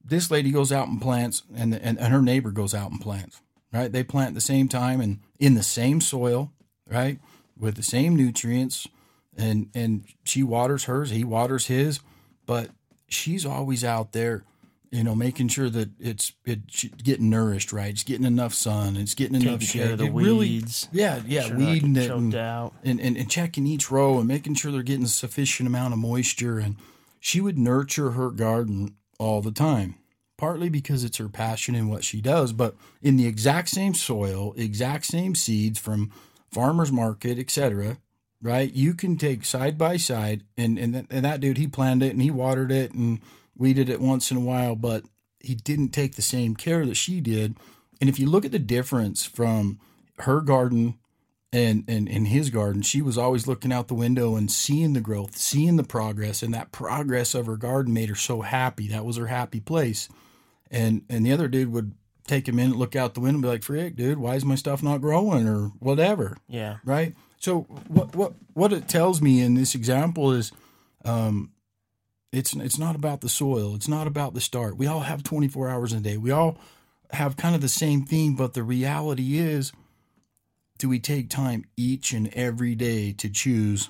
this 0.02 0.30
lady 0.30 0.50
goes 0.50 0.72
out 0.72 0.88
and 0.88 1.00
plants, 1.00 1.42
and 1.54 1.74
and, 1.74 1.98
and 1.98 2.12
her 2.12 2.22
neighbor 2.22 2.50
goes 2.50 2.74
out 2.74 2.90
and 2.90 3.00
plants. 3.00 3.40
Right? 3.70 3.92
They 3.92 4.02
plant 4.02 4.28
at 4.28 4.34
the 4.34 4.40
same 4.40 4.66
time 4.68 5.02
and 5.02 5.20
in 5.38 5.52
the 5.52 5.62
same 5.62 6.00
soil, 6.00 6.52
right, 6.86 7.18
with 7.54 7.74
the 7.74 7.82
same 7.82 8.16
nutrients 8.16 8.88
and 9.38 9.70
and 9.74 10.04
she 10.24 10.42
waters 10.42 10.84
hers, 10.84 11.10
he 11.10 11.24
waters 11.24 11.66
his, 11.66 12.00
but 12.44 12.70
she's 13.08 13.44
always 13.46 13.82
out 13.84 14.12
there, 14.12 14.44
you 14.90 15.02
know, 15.04 15.14
making 15.14 15.48
sure 15.48 15.68
that 15.70 15.90
it's 16.00 16.32
it's 16.44 16.84
getting 16.84 17.28
nourished 17.30 17.72
right, 17.72 17.90
it's 17.90 18.04
getting 18.04 18.26
enough 18.26 18.54
sun, 18.54 18.96
it's 18.96 19.14
getting 19.14 19.40
enough 19.40 19.60
care 19.60 19.68
shade. 19.86 19.90
of 19.92 19.98
the 19.98 20.06
It 20.06 20.12
really- 20.12 20.38
weeds. 20.38 20.88
yeah, 20.92 21.20
yeah, 21.26 21.42
Sure 21.42 21.56
weeding 21.58 21.96
it 21.96 22.10
and, 22.10 22.34
out. 22.34 22.74
and, 22.84 23.00
and 23.00 23.16
and 23.16 23.30
checking 23.30 23.66
each 23.66 23.90
row 23.90 24.18
and 24.18 24.26
making 24.28 24.54
sure 24.54 24.72
they're 24.72 24.82
getting 24.82 25.04
a 25.04 25.08
sufficient 25.08 25.66
amount 25.66 25.92
of 25.94 25.98
moisture. 26.00 26.58
And 26.58 26.76
she 27.20 27.40
would 27.40 27.58
nurture 27.58 28.12
her 28.12 28.30
garden 28.30 28.94
all 29.18 29.42
the 29.42 29.50
time, 29.52 29.96
partly 30.36 30.68
because 30.68 31.04
it's 31.04 31.18
her 31.18 31.28
passion 31.28 31.74
and 31.74 31.90
what 31.90 32.04
she 32.04 32.20
does, 32.20 32.52
but 32.52 32.74
in 33.02 33.16
the 33.16 33.26
exact 33.26 33.68
same 33.68 33.92
soil, 33.94 34.54
exact 34.56 35.04
same 35.06 35.34
seeds 35.34 35.78
from 35.78 36.12
farmers 36.50 36.90
market, 36.92 37.38
etc. 37.38 37.98
Right, 38.40 38.72
you 38.72 38.94
can 38.94 39.16
take 39.16 39.44
side 39.44 39.76
by 39.76 39.96
side, 39.96 40.44
and 40.56 40.78
and 40.78 40.94
that, 40.94 41.06
and 41.10 41.24
that 41.24 41.40
dude 41.40 41.58
he 41.58 41.66
planted 41.66 42.06
it 42.06 42.12
and 42.12 42.22
he 42.22 42.30
watered 42.30 42.70
it 42.70 42.92
and 42.92 43.20
weeded 43.56 43.88
it 43.88 44.00
once 44.00 44.30
in 44.30 44.36
a 44.36 44.40
while, 44.40 44.76
but 44.76 45.04
he 45.40 45.54
didn't 45.54 45.88
take 45.88 46.14
the 46.14 46.22
same 46.22 46.54
care 46.54 46.86
that 46.86 46.94
she 46.94 47.20
did. 47.20 47.56
And 48.00 48.08
if 48.08 48.18
you 48.18 48.28
look 48.28 48.44
at 48.44 48.52
the 48.52 48.58
difference 48.58 49.24
from 49.24 49.80
her 50.18 50.40
garden 50.40 50.98
and 51.52 51.84
and 51.88 52.08
in 52.08 52.26
his 52.26 52.50
garden 52.50 52.82
she 52.82 53.00
was 53.00 53.16
always 53.16 53.46
looking 53.46 53.72
out 53.72 53.88
the 53.88 53.94
window 53.94 54.36
and 54.36 54.50
seeing 54.50 54.92
the 54.92 55.00
growth 55.00 55.36
seeing 55.36 55.76
the 55.76 55.84
progress 55.84 56.42
and 56.42 56.52
that 56.52 56.72
progress 56.72 57.34
of 57.34 57.46
her 57.46 57.56
garden 57.56 57.92
made 57.94 58.08
her 58.08 58.14
so 58.14 58.42
happy. 58.42 58.88
That 58.88 59.04
was 59.04 59.16
her 59.16 59.26
happy 59.28 59.60
place. 59.60 60.08
And 60.70 61.02
and 61.08 61.24
the 61.24 61.32
other 61.32 61.48
dude 61.48 61.72
would 61.72 61.94
take 62.26 62.46
a 62.48 62.52
minute 62.52 62.76
look 62.76 62.94
out 62.94 63.14
the 63.14 63.20
window 63.20 63.36
and 63.36 63.42
be 63.42 63.48
like 63.48 63.62
frick 63.62 63.96
dude 63.96 64.18
why 64.18 64.34
is 64.34 64.44
my 64.44 64.54
stuff 64.54 64.82
not 64.82 65.00
growing 65.00 65.48
or 65.48 65.68
whatever? 65.78 66.36
Yeah. 66.46 66.76
right 66.84 67.14
so 67.38 67.60
what 67.88 68.14
what 68.14 68.32
what 68.54 68.72
it 68.72 68.88
tells 68.88 69.22
me 69.22 69.40
in 69.40 69.54
this 69.54 69.74
example 69.74 70.32
is 70.32 70.52
um 71.04 71.52
it's 72.32 72.54
it's 72.54 72.78
not 72.78 72.94
about 72.94 73.20
the 73.20 73.28
soil. 73.28 73.74
It's 73.74 73.88
not 73.88 74.06
about 74.06 74.34
the 74.34 74.40
start. 74.40 74.76
We 74.76 74.86
all 74.86 75.00
have 75.00 75.22
24 75.22 75.68
hours 75.68 75.92
in 75.92 75.98
a 75.98 76.02
day. 76.02 76.16
We 76.16 76.30
all 76.30 76.58
have 77.10 77.36
kind 77.36 77.54
of 77.54 77.62
the 77.62 77.68
same 77.68 78.02
thing 78.04 78.34
but 78.34 78.52
the 78.52 78.62
reality 78.62 79.38
is 79.38 79.72
do 80.76 80.88
we 80.88 80.98
take 80.98 81.30
time 81.30 81.64
each 81.74 82.12
and 82.12 82.28
every 82.34 82.74
day 82.74 83.12
to 83.12 83.30
choose 83.30 83.88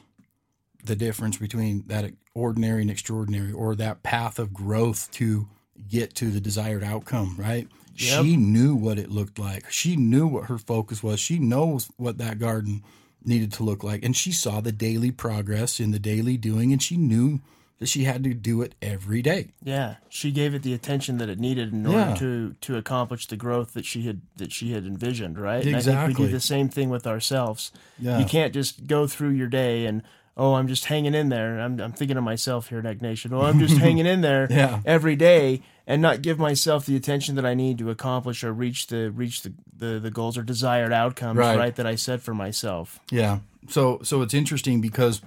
the 0.85 0.95
difference 0.95 1.37
between 1.37 1.83
that 1.89 2.13
ordinary 2.35 2.81
and 2.81 2.91
extraordinary 2.91 3.51
or 3.51 3.75
that 3.75 4.05
path 4.05 4.39
of 4.39 4.55
growth 4.55 5.11
to 5.11 5.49
get 5.89 6.15
to 6.15 6.31
the 6.31 6.41
desired 6.41 6.85
outcome 6.85 7.35
right? 7.37 7.67
Yep. 7.97 8.25
she 8.25 8.37
knew 8.37 8.77
what 8.77 8.97
it 8.97 9.11
looked 9.11 9.41
like. 9.41 9.69
She 9.73 9.97
knew 9.97 10.29
what 10.29 10.45
her 10.45 10.59
focus 10.59 11.03
was. 11.03 11.19
She 11.19 11.41
knows 11.41 11.91
what 11.97 12.19
that 12.19 12.39
garden 12.39 12.85
needed 13.25 13.53
to 13.53 13.63
look 13.63 13.83
like 13.85 14.05
and 14.05 14.17
she 14.17 14.33
saw 14.33 14.61
the 14.61 14.73
daily 14.73 15.11
progress 15.11 15.81
in 15.81 15.91
the 15.91 15.99
daily 15.99 16.37
doing 16.37 16.73
and 16.73 16.83
she 16.83 16.97
knew 16.97 17.41
that 17.81 17.87
she 17.89 18.05
had 18.05 18.25
to 18.25 18.35
do 18.35 18.61
it 18.63 18.75
every 18.83 19.23
day 19.23 19.49
Yeah, 19.63 19.97
she 20.09 20.31
gave 20.33 20.53
it 20.55 20.63
the 20.63 20.75
attention 20.75 21.19
that 21.19 21.29
it 21.29 21.39
needed 21.39 21.73
in 21.73 21.87
order 21.87 21.99
Yeah. 21.99 22.15
to 22.17 22.55
to 22.63 22.77
accomplish 22.77 23.27
the 23.27 23.37
growth 23.37 23.75
that 23.75 23.85
she 23.85 24.03
had 24.07 24.21
that 24.37 24.51
she 24.53 24.73
had 24.73 24.85
envisioned, 24.85 25.39
right? 25.39 25.65
And 25.65 25.77
I 25.77 25.81
think 25.81 26.19
we 26.19 26.27
do 26.27 26.31
the 26.33 26.41
same 26.41 26.69
thing 26.69 26.91
with 26.91 27.07
ourselves. 27.07 27.71
Yeah. 27.99 28.19
You 28.19 28.25
can't 28.25 28.53
just 28.53 28.87
go 28.89 29.07
through 29.07 29.31
your 29.31 29.47
day 29.49 29.87
and 29.87 30.03
oh, 30.39 30.55
I'm 30.55 30.69
just 30.69 30.85
hanging 30.87 31.15
in 31.15 31.29
there. 31.29 31.59
I'm 31.61 31.79
I'm 31.81 31.93
thinking 31.93 32.17
of 32.17 32.25
myself 32.25 32.69
here, 32.69 32.81
Neck 32.81 33.03
Nation. 33.03 33.33
Oh, 33.35 33.43
I'm 33.43 33.59
just 33.59 33.77
hanging 33.87 34.07
in 34.07 34.21
there 34.21 34.47
Yeah. 34.51 34.81
every 34.87 35.17
day 35.17 35.63
and 35.87 36.01
not 36.01 36.23
give 36.23 36.39
myself 36.39 36.87
the 36.87 36.95
attention 36.97 37.35
that 37.37 37.45
I 37.47 37.55
need 37.55 37.79
to 37.79 37.91
accomplish 37.91 38.45
or 38.45 38.53
reach 38.53 38.87
the 38.87 39.11
reach 39.11 39.43
the 39.43 39.53
the, 39.77 39.99
the 39.99 40.11
goals 40.11 40.39
or 40.39 40.43
desired 40.43 40.93
outcomes, 40.93 41.39
Right. 41.39 41.59
right. 41.59 41.77
that 41.77 41.87
I 41.87 41.97
set 41.97 42.21
for 42.21 42.35
myself. 42.35 43.01
Yeah. 43.11 43.41
So 43.69 44.01
so 44.03 44.23
it's 44.23 44.35
interesting 44.35 44.81
because 44.81 45.21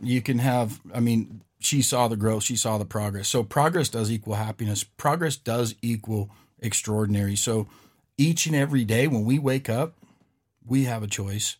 you 0.00 0.22
can 0.22 0.38
have 0.38 0.80
I 0.94 1.00
mean, 1.00 1.42
she 1.60 1.82
saw 1.82 2.08
the 2.08 2.16
growth, 2.16 2.42
she 2.44 2.56
saw 2.56 2.78
the 2.78 2.84
progress. 2.84 3.28
So 3.28 3.42
progress 3.44 3.88
does 3.88 4.10
equal 4.10 4.34
happiness. 4.34 4.82
Progress 4.84 5.36
does 5.36 5.74
equal 5.82 6.30
extraordinary. 6.60 7.36
So 7.36 7.66
each 8.18 8.46
and 8.46 8.54
every 8.56 8.84
day 8.84 9.06
when 9.08 9.24
we 9.24 9.38
wake 9.38 9.68
up, 9.68 9.94
we 10.66 10.84
have 10.84 11.02
a 11.02 11.06
choice. 11.08 11.56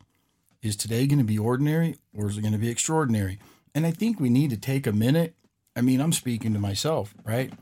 Is 0.62 0.76
today 0.76 1.07
going 1.07 1.19
to 1.19 1.25
be 1.25 1.38
ordinary 1.38 1.97
or 2.14 2.31
is 2.31 2.38
it 2.38 2.42
going 2.42 2.52
to 2.52 2.59
be 2.59 2.71
extraordinary? 2.71 3.38
And 3.75 3.85
I 3.85 3.90
think 3.90 4.21
we 4.21 4.31
need 4.31 4.50
to 4.50 4.57
take 4.57 4.87
a 4.87 4.92
minute. 4.92 5.35
I 5.75 5.81
mean, 5.81 6.00
I'm 6.00 6.12
speaking 6.12 6.52
to 6.52 6.61
myself, 6.61 7.14
right? 7.25 7.52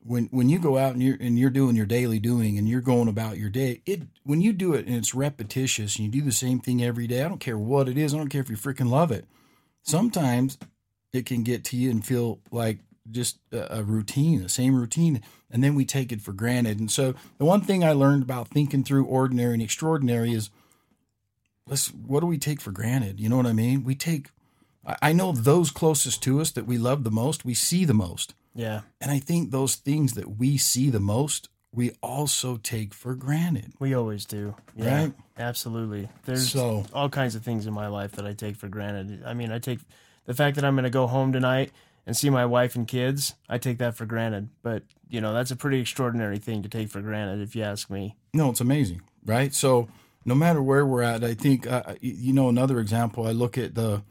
When 0.00 0.26
when 0.26 0.48
you 0.48 0.58
go 0.58 0.76
out 0.76 0.92
and 0.92 1.02
you're 1.02 1.16
and 1.18 1.38
you're 1.38 1.50
doing 1.50 1.76
your 1.76 1.86
daily 1.86 2.18
doing 2.18 2.58
and 2.58 2.68
you're 2.68 2.80
going 2.80 3.08
about 3.08 3.38
your 3.38 3.48
day, 3.48 3.80
it 3.86 4.02
when 4.22 4.40
you 4.40 4.52
do 4.52 4.74
it 4.74 4.86
and 4.86 4.94
it's 4.94 5.14
repetitious 5.14 5.96
and 5.96 6.04
you 6.04 6.20
do 6.20 6.24
the 6.24 6.32
same 6.32 6.60
thing 6.60 6.84
every 6.84 7.06
day, 7.06 7.22
I 7.22 7.28
don't 7.28 7.40
care 7.40 7.58
what 7.58 7.88
it 7.88 7.96
is, 7.96 8.12
I 8.12 8.18
don't 8.18 8.28
care 8.28 8.42
if 8.42 8.50
you 8.50 8.56
freaking 8.56 8.90
love 8.90 9.10
it. 9.10 9.24
Sometimes 9.82 10.58
it 11.12 11.26
can 11.26 11.42
get 11.42 11.64
to 11.64 11.76
you 11.76 11.90
and 11.90 12.04
feel 12.04 12.40
like 12.50 12.80
just 13.10 13.38
a, 13.52 13.82
routine, 13.82 14.42
the 14.42 14.48
same 14.48 14.74
routine, 14.74 15.22
and 15.50 15.62
then 15.62 15.74
we 15.74 15.84
take 15.84 16.12
it 16.12 16.20
for 16.20 16.32
granted. 16.32 16.80
And 16.80 16.90
so 16.90 17.14
the 17.38 17.44
one 17.44 17.60
thing 17.60 17.84
I 17.84 17.92
learned 17.92 18.22
about 18.22 18.48
thinking 18.48 18.84
through 18.84 19.06
ordinary 19.06 19.54
and 19.54 19.62
extraordinary 19.62 20.32
is 20.32 20.50
let's 21.66 21.88
what 21.88 22.20
do 22.20 22.26
we 22.26 22.38
take 22.38 22.60
for 22.60 22.70
granted? 22.72 23.20
You 23.20 23.28
know 23.28 23.36
what 23.36 23.46
I 23.46 23.52
mean? 23.52 23.84
We 23.84 23.94
take 23.94 24.28
I- 25.02 25.12
know 25.12 25.32
those 25.32 25.70
closest 25.72 26.22
to 26.24 26.40
us 26.40 26.52
that 26.52 26.64
we 26.66 26.78
love 26.78 27.02
the 27.02 27.10
most, 27.10 27.44
we 27.44 27.54
see 27.54 27.84
the 27.84 27.94
most. 27.94 28.34
Yeah. 28.54 28.82
And 29.00 29.10
I 29.10 29.18
think 29.18 29.50
those 29.50 29.74
things 29.74 30.14
that 30.14 30.38
we 30.38 30.56
see 30.58 30.90
the 30.90 31.00
most, 31.00 31.48
we 31.72 31.90
also 32.02 32.56
take 32.56 32.94
for 32.94 33.14
granted. 33.16 33.72
We 33.80 33.94
always 33.94 34.24
do. 34.24 34.54
Yeah, 34.76 35.02
Right? 35.02 35.12
Absolutely. 35.36 36.08
There's 36.24 36.50
So- 36.52 36.86
all 36.92 37.08
kinds 37.08 37.34
of 37.34 37.42
things 37.42 37.66
in 37.66 37.74
my 37.74 37.88
life 37.88 38.12
that 38.12 38.24
I 38.26 38.32
take 38.32 38.54
for 38.56 38.68
granted. 38.68 39.24
I 39.26 39.34
mean, 39.34 39.50
I 39.50 39.58
take 39.58 39.80
the 40.24 40.34
fact 40.34 40.54
that 40.54 40.64
I'm 40.64 40.74
going 40.74 40.84
to 40.84 40.90
go 40.90 41.06
home 41.08 41.32
tonight 41.32 41.72
and 42.06 42.16
see 42.16 42.30
my 42.30 42.46
wife 42.46 42.76
and 42.76 42.86
kids, 42.86 43.34
I 43.48 43.58
take 43.58 43.78
that 43.78 43.96
for 43.96 44.06
granted. 44.06 44.48
But, 44.62 44.84
you 45.10 45.20
know, 45.20 45.34
that's 45.34 45.50
a 45.50 45.56
pretty 45.56 45.80
extraordinary 45.80 46.38
thing 46.38 46.62
to 46.62 46.68
take 46.68 46.88
for 46.90 47.00
granted 47.02 47.40
if 47.42 47.56
you 47.56 47.64
ask 47.64 47.90
me. 47.90 48.14
No, 48.32 48.50
it's 48.50 48.60
amazing, 48.60 49.02
right? 49.24 49.52
So 49.52 49.88
no 50.26 50.34
matter 50.34 50.60
where 50.62 50.84
we're 50.84 51.02
at, 51.02 51.24
I 51.24 51.32
think 51.34 51.66
uh, 51.66 51.94
you 52.00 52.32
know 52.34 52.48
another 52.50 52.80
example. 52.80 53.26
I 53.26 53.30
look 53.32 53.56
at 53.56 53.74
the 53.74 54.02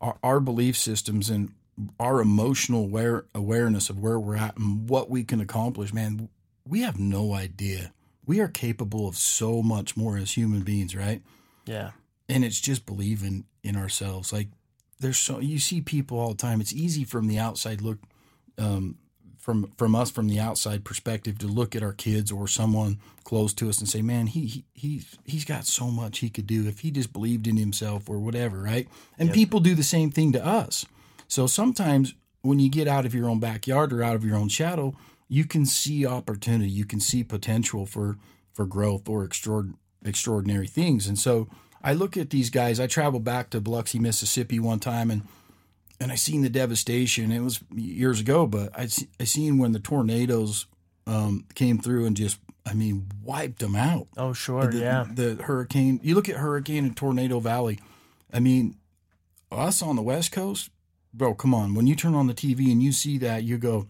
our, 0.00 0.16
our 0.22 0.38
belief 0.40 0.76
systems 0.76 1.28
and 1.30 1.52
our 1.98 2.20
emotional 2.20 2.84
aware, 2.84 3.24
awareness 3.34 3.90
of 3.90 3.98
where 3.98 4.20
we're 4.20 4.36
at 4.36 4.56
and 4.58 4.88
what 4.88 5.10
we 5.10 5.24
can 5.24 5.40
accomplish. 5.40 5.92
Man, 5.92 6.28
we 6.68 6.82
have 6.82 6.98
no 7.00 7.32
idea. 7.34 7.92
We 8.26 8.38
are 8.40 8.48
capable 8.48 9.08
of 9.08 9.16
so 9.16 9.62
much 9.62 9.96
more 9.96 10.16
as 10.16 10.32
human 10.36 10.60
beings, 10.62 10.94
right? 10.94 11.22
Yeah. 11.66 11.92
and 12.28 12.44
it's 12.44 12.60
just 12.60 12.86
believing 12.86 13.44
in 13.62 13.76
ourselves 13.76 14.32
like 14.32 14.48
there's 14.98 15.16
so 15.18 15.38
you 15.38 15.58
see 15.60 15.80
people 15.80 16.18
all 16.18 16.30
the 16.30 16.34
time 16.36 16.60
it's 16.60 16.72
easy 16.72 17.04
from 17.04 17.28
the 17.28 17.38
outside 17.38 17.80
look 17.80 17.98
um, 18.58 18.96
from 19.42 19.72
from 19.76 19.96
us 19.96 20.08
from 20.08 20.28
the 20.28 20.38
outside 20.38 20.84
perspective 20.84 21.36
to 21.36 21.48
look 21.48 21.74
at 21.74 21.82
our 21.82 21.92
kids 21.92 22.30
or 22.30 22.46
someone 22.46 22.98
close 23.24 23.52
to 23.52 23.68
us 23.68 23.80
and 23.80 23.88
say 23.88 24.00
man 24.00 24.28
he, 24.28 24.46
he 24.46 24.64
he's 24.72 25.18
he's 25.24 25.44
got 25.44 25.66
so 25.66 25.88
much 25.90 26.20
he 26.20 26.30
could 26.30 26.46
do 26.46 26.68
if 26.68 26.78
he 26.78 26.92
just 26.92 27.12
believed 27.12 27.48
in 27.48 27.56
himself 27.56 28.08
or 28.08 28.20
whatever 28.20 28.58
right? 28.62 28.86
And 29.18 29.30
Yep. 29.30 29.34
people 29.34 29.58
do 29.60 29.74
the 29.74 29.82
same 29.82 30.10
thing 30.12 30.30
to 30.32 30.46
us. 30.46 30.86
So 31.26 31.48
sometimes 31.48 32.14
when 32.42 32.60
you 32.60 32.70
get 32.70 32.86
out 32.86 33.04
of 33.04 33.14
your 33.14 33.28
own 33.28 33.40
backyard 33.40 33.92
or 33.92 34.02
out 34.04 34.14
of 34.14 34.24
your 34.24 34.36
own 34.36 34.48
shadow 34.48 34.94
you 35.28 35.44
can 35.44 35.66
see 35.66 36.06
opportunity 36.06 36.70
you 36.70 36.84
can 36.84 37.00
see 37.00 37.24
potential 37.24 37.84
for 37.84 38.16
for 38.52 38.64
growth 38.64 39.08
or 39.08 39.24
extraordinary 39.24 39.76
extraordinary 40.04 40.68
things. 40.68 41.08
And 41.08 41.18
so 41.18 41.48
i 41.82 41.92
look 41.92 42.16
at 42.16 42.30
these 42.30 42.48
guys 42.48 42.78
i 42.78 42.86
traveled 42.86 43.24
back 43.24 43.50
to 43.50 43.60
biloxi 43.60 43.98
mississippi 43.98 44.60
one 44.60 44.78
time 44.78 45.10
and 45.10 45.22
and 46.02 46.10
I 46.12 46.16
seen 46.16 46.42
the 46.42 46.50
devastation. 46.50 47.30
It 47.32 47.40
was 47.40 47.60
years 47.74 48.20
ago, 48.20 48.46
but 48.46 48.76
I 48.78 48.88
I 49.20 49.24
seen 49.24 49.58
when 49.58 49.72
the 49.72 49.78
tornadoes 49.78 50.66
um, 51.06 51.44
came 51.54 51.78
through 51.78 52.06
and 52.06 52.16
just 52.16 52.38
I 52.66 52.74
mean 52.74 53.06
wiped 53.22 53.58
them 53.60 53.76
out. 53.76 54.08
Oh, 54.16 54.32
sure. 54.32 54.66
The, 54.66 54.78
yeah. 54.78 55.06
the 55.10 55.36
hurricane. 55.42 56.00
You 56.02 56.14
look 56.14 56.28
at 56.28 56.36
Hurricane 56.36 56.84
and 56.84 56.96
Tornado 56.96 57.40
Valley. 57.40 57.78
I 58.32 58.40
mean, 58.40 58.76
us 59.50 59.82
on 59.82 59.96
the 59.96 60.02
West 60.02 60.32
Coast, 60.32 60.70
bro. 61.12 61.34
Come 61.34 61.54
on, 61.54 61.74
when 61.74 61.86
you 61.86 61.94
turn 61.94 62.14
on 62.14 62.26
the 62.26 62.34
TV 62.34 62.72
and 62.72 62.82
you 62.82 62.92
see 62.92 63.18
that, 63.18 63.42
you 63.44 63.58
go, 63.58 63.86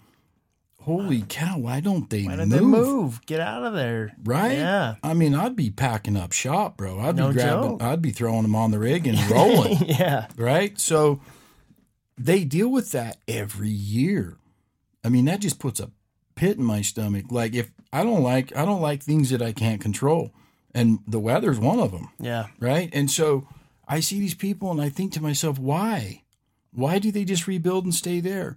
"Holy 0.81 1.23
cow! 1.29 1.59
Why 1.59 1.81
don't 1.81 2.11
they 2.11 2.25
Why 2.25 2.37
move?" 2.37 2.51
they 2.51 2.61
move? 2.61 3.21
Get 3.27 3.41
out 3.41 3.65
of 3.65 3.75
there. 3.75 4.15
Right? 4.25 4.59
Yeah. 4.59 4.97
I 5.03 5.15
mean, 5.15 5.35
I'd 5.35 5.55
be 5.55 5.71
packing 5.71 6.17
up 6.17 6.33
shop, 6.33 6.77
bro. 6.77 6.99
I'd 6.99 7.15
No 7.17 7.29
be 7.29 7.35
grabbing. 7.35 7.71
joke. 7.71 7.83
I'd 7.83 8.03
be 8.03 8.11
throwing 8.11 8.43
them 8.43 8.57
on 8.57 8.71
the 8.73 8.79
rig 8.81 9.07
and 9.07 9.19
rolling 9.31 9.79
yeah. 9.87 10.27
right? 10.37 10.79
So 10.81 11.21
they 12.19 12.45
deal 12.45 12.69
with 12.69 12.93
that 12.93 13.19
every 13.27 13.71
year. 13.71 14.37
I 15.05 15.09
mean, 15.09 15.25
that 15.27 15.41
just 15.41 15.59
puts 15.59 15.81
a 15.81 15.91
pit 16.35 16.59
in 16.59 16.65
my 16.65 16.83
stomach. 16.83 17.27
Like 17.31 17.55
if 17.55 17.71
I 17.93 18.03
don't 18.05 18.23
like 18.23 18.55
I 18.57 18.65
don't 18.65 18.81
like 18.81 19.03
things 19.03 19.31
that 19.31 19.43
I 19.43 19.53
can't 19.53 19.81
control. 19.81 20.33
And 20.75 21.01
the 21.07 21.21
weather's 21.21 21.59
one 21.59 21.79
of 21.79 21.91
them, 21.91 22.09
Yeah. 22.19 22.47
right? 22.59 22.89
And 22.95 23.11
so 23.11 23.47
I 23.87 24.01
see 24.01 24.19
these 24.21 24.35
people 24.35 24.71
and 24.71 24.81
I 24.81 24.89
think 24.89 25.13
to 25.13 25.23
myself, 25.23 25.59
why? 25.59 26.23
Why 26.73 26.99
do 26.99 27.13
they 27.13 27.25
just 27.27 27.47
rebuild 27.47 27.85
and 27.85 27.95
stay 27.95 28.21
there? 28.21 28.57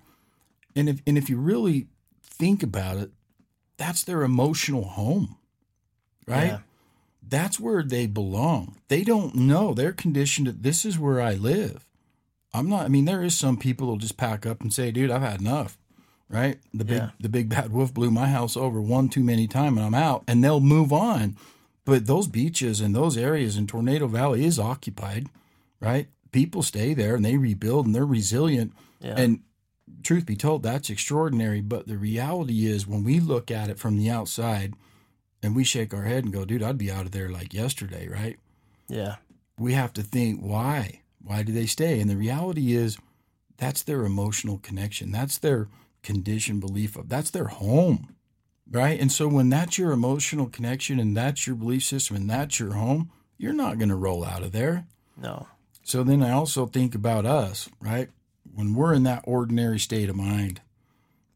And 0.78 0.88
if 0.88 1.02
and 1.06 1.18
if 1.18 1.30
you 1.30 1.38
really 1.38 1.88
think 2.24 2.64
about 2.64 2.98
it, 2.98 3.12
that's 3.78 4.04
their 4.04 4.24
emotional 4.24 4.86
home. 4.86 5.36
Right? 6.28 6.46
Yeah. 6.46 6.60
that's 7.28 7.60
where 7.60 7.84
they 7.84 8.08
belong. 8.08 8.78
They 8.88 9.04
don't 9.04 9.36
know. 9.36 9.74
They're 9.74 9.92
conditioned 9.94 10.48
that 10.48 10.64
this 10.64 10.86
is 10.86 10.98
where 10.98 11.20
I 11.20 11.34
live. 11.34 11.85
I'm 12.56 12.70
not 12.70 12.86
I 12.86 12.88
mean, 12.88 13.06
there 13.06 13.24
is 13.24 13.38
some 13.38 13.58
people 13.58 13.88
who'll 13.88 13.98
just 13.98 14.18
pack 14.18 14.46
up 14.46 14.62
and 14.62 14.74
say, 14.74 14.92
dude, 14.92 15.12
I've 15.12 15.22
had 15.22 15.42
enough. 15.42 15.78
Right? 16.28 16.58
The 16.74 16.86
big 16.86 16.98
Yeah. 16.98 17.10
the 17.20 17.30
big 17.30 17.50
bad 17.50 17.72
wolf 17.72 17.94
blew 17.94 18.10
my 18.10 18.28
house 18.30 18.58
over 18.58 18.82
one 18.82 19.10
too 19.10 19.24
many 19.24 19.48
time 19.48 19.78
and 19.78 19.86
I'm 19.86 19.94
out. 19.94 20.24
And 20.28 20.44
they'll 20.44 20.60
move 20.60 20.92
on. 20.92 21.38
But 21.86 22.08
those 22.08 22.28
beaches 22.28 22.82
and 22.82 22.96
those 22.96 23.16
areas 23.16 23.58
in 23.58 23.68
Tornado 23.68 24.08
Valley 24.08 24.44
is 24.44 24.58
occupied, 24.58 25.28
right? 25.80 26.08
People 26.32 26.64
stay 26.64 26.96
there 26.96 27.16
and 27.16 27.24
they 27.24 27.38
rebuild 27.38 27.86
and 27.86 27.94
they're 27.94 28.06
resilient. 28.08 28.74
Yeah. 29.00 29.14
And 29.18 29.42
truth 30.02 30.26
be 30.26 30.36
told, 30.36 30.64
that's 30.64 30.90
extraordinary. 30.90 31.62
But 31.62 31.86
the 31.88 31.98
reality 31.98 32.66
is 32.66 32.88
when 32.88 33.04
we 33.04 33.20
look 33.20 33.52
at 33.52 33.70
it 33.70 33.78
from 33.78 33.98
the 33.98 34.10
outside 34.10 34.74
and 35.44 35.56
we 35.56 35.64
shake 35.64 35.94
our 35.94 36.04
head 36.04 36.24
and 36.24 36.34
go, 36.34 36.44
dude, 36.44 36.64
I'd 36.64 36.80
be 36.80 36.90
out 36.92 37.06
of 37.06 37.12
there 37.12 37.30
like 37.30 37.54
yesterday, 37.54 38.08
right? 38.08 38.38
Yeah. 38.90 39.18
We 39.60 39.74
have 39.74 39.94
to 39.94 40.02
think, 40.02 40.40
why? 40.42 41.02
Why 41.26 41.42
do 41.44 41.52
they 41.52 41.66
stay? 41.66 42.00
And 42.00 42.10
the 42.10 42.16
reality 42.16 42.74
is 42.74 42.98
that's 43.58 43.82
their 43.84 44.06
emotional 44.06 44.60
connection. 44.60 45.12
That's 45.12 45.38
their 45.38 45.68
conditioned 46.04 46.62
belief 46.62 46.96
of 46.96 47.10
that's 47.10 47.32
their 47.32 47.48
home. 47.48 48.16
Right. 48.70 49.00
And 49.00 49.12
so 49.12 49.28
when 49.28 49.50
that's 49.50 49.78
your 49.78 49.92
emotional 49.92 50.48
connection 50.48 51.00
and 51.00 51.18
that's 51.18 51.46
your 51.46 51.56
belief 51.56 51.84
system 51.84 52.16
and 52.16 52.30
that's 52.30 52.60
your 52.60 52.74
home, 52.74 53.12
you're 53.38 53.54
not 53.54 53.78
going 53.78 53.90
to 53.90 53.96
roll 53.96 54.24
out 54.24 54.44
of 54.44 54.52
there. 54.54 54.86
No. 55.18 55.48
So 55.84 56.04
then 56.04 56.24
I 56.24 56.32
also 56.32 56.66
think 56.66 56.96
about 56.96 57.26
us, 57.26 57.70
right? 57.80 58.10
When 58.54 58.74
we're 58.74 58.94
in 58.94 59.04
that 59.04 59.24
ordinary 59.28 59.80
state 59.80 60.10
of 60.10 60.16
mind, 60.16 60.62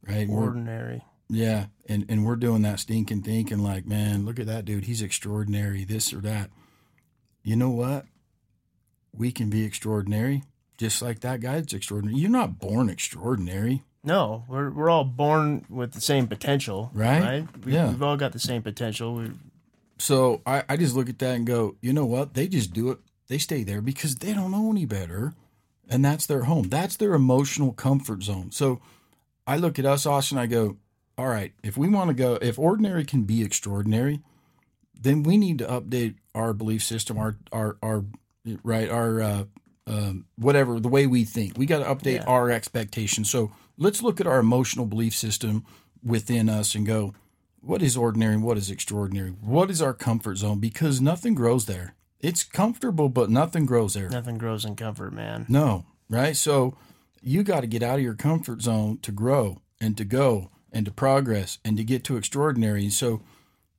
right? 0.08 0.28
We're- 0.28 0.48
Ordinary. 0.48 1.04
yeah, 1.30 1.68
and 1.88 2.06
and 2.10 2.26
we're 2.26 2.36
doing 2.36 2.62
that 2.64 2.80
stinking 2.80 3.22
thinking 3.24 3.60
like, 3.60 3.86
man, 3.86 4.26
look 4.26 4.40
at 4.40 4.48
that 4.48 4.66
dude, 4.66 4.86
he's 4.86 5.02
extraordinary, 5.04 5.84
this 5.84 6.14
or 6.14 6.22
that. 6.22 6.50
You 7.44 7.56
know 7.56 7.70
what? 7.70 8.06
We 9.14 9.32
can 9.32 9.50
be 9.50 9.64
extraordinary, 9.64 10.44
just 10.78 11.02
like 11.02 11.20
that 11.22 11.42
guy 11.42 11.56
It's 11.56 11.74
extraordinary. 11.74 12.20
You're 12.20 12.30
not 12.30 12.60
born 12.60 12.90
extraordinary, 12.90 13.84
No, 14.04 14.46
we're 14.48 14.70
we're 14.70 14.90
all 14.90 15.04
born 15.04 15.66
with 15.70 15.92
the 15.94 16.02
same 16.02 16.28
potential, 16.28 16.90
Right? 16.94 17.22
Right? 17.22 17.66
We, 17.66 17.74
Yeah. 17.74 17.90
We've 17.90 18.04
all 18.04 18.18
got 18.18 18.32
the 18.32 18.40
same 18.40 18.62
potential. 18.62 19.16
We, 19.16 19.32
so 19.98 20.42
I, 20.46 20.64
I 20.70 20.78
just 20.78 20.96
look 20.96 21.10
at 21.10 21.20
that 21.20 21.36
and 21.36 21.46
go, 21.46 21.76
you 21.82 21.92
know 21.92 22.06
what? 22.06 22.34
They 22.34 22.48
just 22.48 22.74
do 22.74 22.92
it. 22.92 23.00
They 23.28 23.38
stay 23.38 23.64
there 23.64 23.82
because 23.82 24.16
they 24.16 24.34
don't 24.34 24.52
know 24.52 24.72
any 24.72 24.86
better, 24.86 25.34
and 25.90 26.04
that's 26.04 26.26
their 26.26 26.44
home. 26.44 26.70
That's 26.70 26.96
their 26.96 27.14
emotional 27.14 27.74
comfort 27.74 28.24
zone. 28.24 28.52
So 28.52 28.80
I 29.46 29.58
look 29.58 29.78
at 29.78 29.86
us, 29.86 30.06
Austin. 30.06 30.38
I 30.38 30.46
go, 30.46 30.78
all 31.18 31.28
right. 31.28 31.52
If 31.62 31.78
we 31.78 31.90
want 31.90 32.08
to 32.10 32.14
go, 32.14 32.40
if 32.42 32.58
ordinary 32.58 33.04
can 33.04 33.24
be 33.24 33.44
extraordinary, 33.44 34.22
then 35.00 35.24
we 35.24 35.38
need 35.38 35.58
to 35.60 35.66
update 35.68 36.16
our 36.34 36.54
belief 36.54 36.84
system, 36.84 37.18
our 37.18 37.36
our 37.52 37.78
our 37.84 38.06
right, 38.64 38.90
our 38.90 39.22
uh, 39.22 39.44
um, 39.88 40.26
whatever 40.38 40.80
the 40.80 40.88
way 40.90 41.08
we 41.08 41.24
think. 41.26 41.58
We 41.58 41.66
got 41.66 41.80
to 41.80 41.86
update 41.86 42.20
Yeah. 42.22 42.26
our 42.26 42.52
expectations. 42.52 43.30
So 43.30 43.52
let's 43.78 44.02
look 44.04 44.20
at 44.22 44.28
our 44.28 44.40
emotional 44.40 44.86
belief 44.86 45.16
system 45.16 45.66
within 46.04 46.48
us 46.50 46.76
and 46.76 46.86
go, 46.86 47.14
what 47.62 47.82
is 47.82 47.98
ordinary 47.98 48.36
and 48.36 48.44
what 48.44 48.58
is 48.58 48.70
extraordinary? 48.70 49.32
What 49.32 49.70
is 49.72 49.82
our 49.82 49.94
comfort 49.94 50.38
zone? 50.38 50.60
Because 50.60 51.02
nothing 51.02 51.34
grows 51.36 51.66
there. 51.66 51.96
It's 52.20 52.44
comfortable, 52.44 53.10
but 53.10 53.30
nothing 53.30 53.66
grows 53.66 53.94
there. 53.94 54.10
nothing 54.10 54.38
grows 54.38 54.64
in 54.66 54.76
comfort, 54.76 55.12
man. 55.14 55.46
No, 55.50 55.86
right? 56.10 56.36
So 56.38 56.78
you 57.22 57.44
got 57.44 57.62
to 57.62 57.68
get 57.68 57.82
out 57.84 57.96
of 57.98 58.04
your 58.04 58.14
comfort 58.14 58.62
zone 58.62 59.00
to 59.02 59.12
grow 59.12 59.62
and 59.82 59.98
to 59.98 60.06
go 60.06 60.52
and 60.72 60.86
to 60.86 60.92
progress 60.92 61.58
and 61.66 61.76
to 61.78 61.84
get 61.84 62.04
to 62.06 62.16
extraordinary. 62.18 62.90
So 62.90 63.22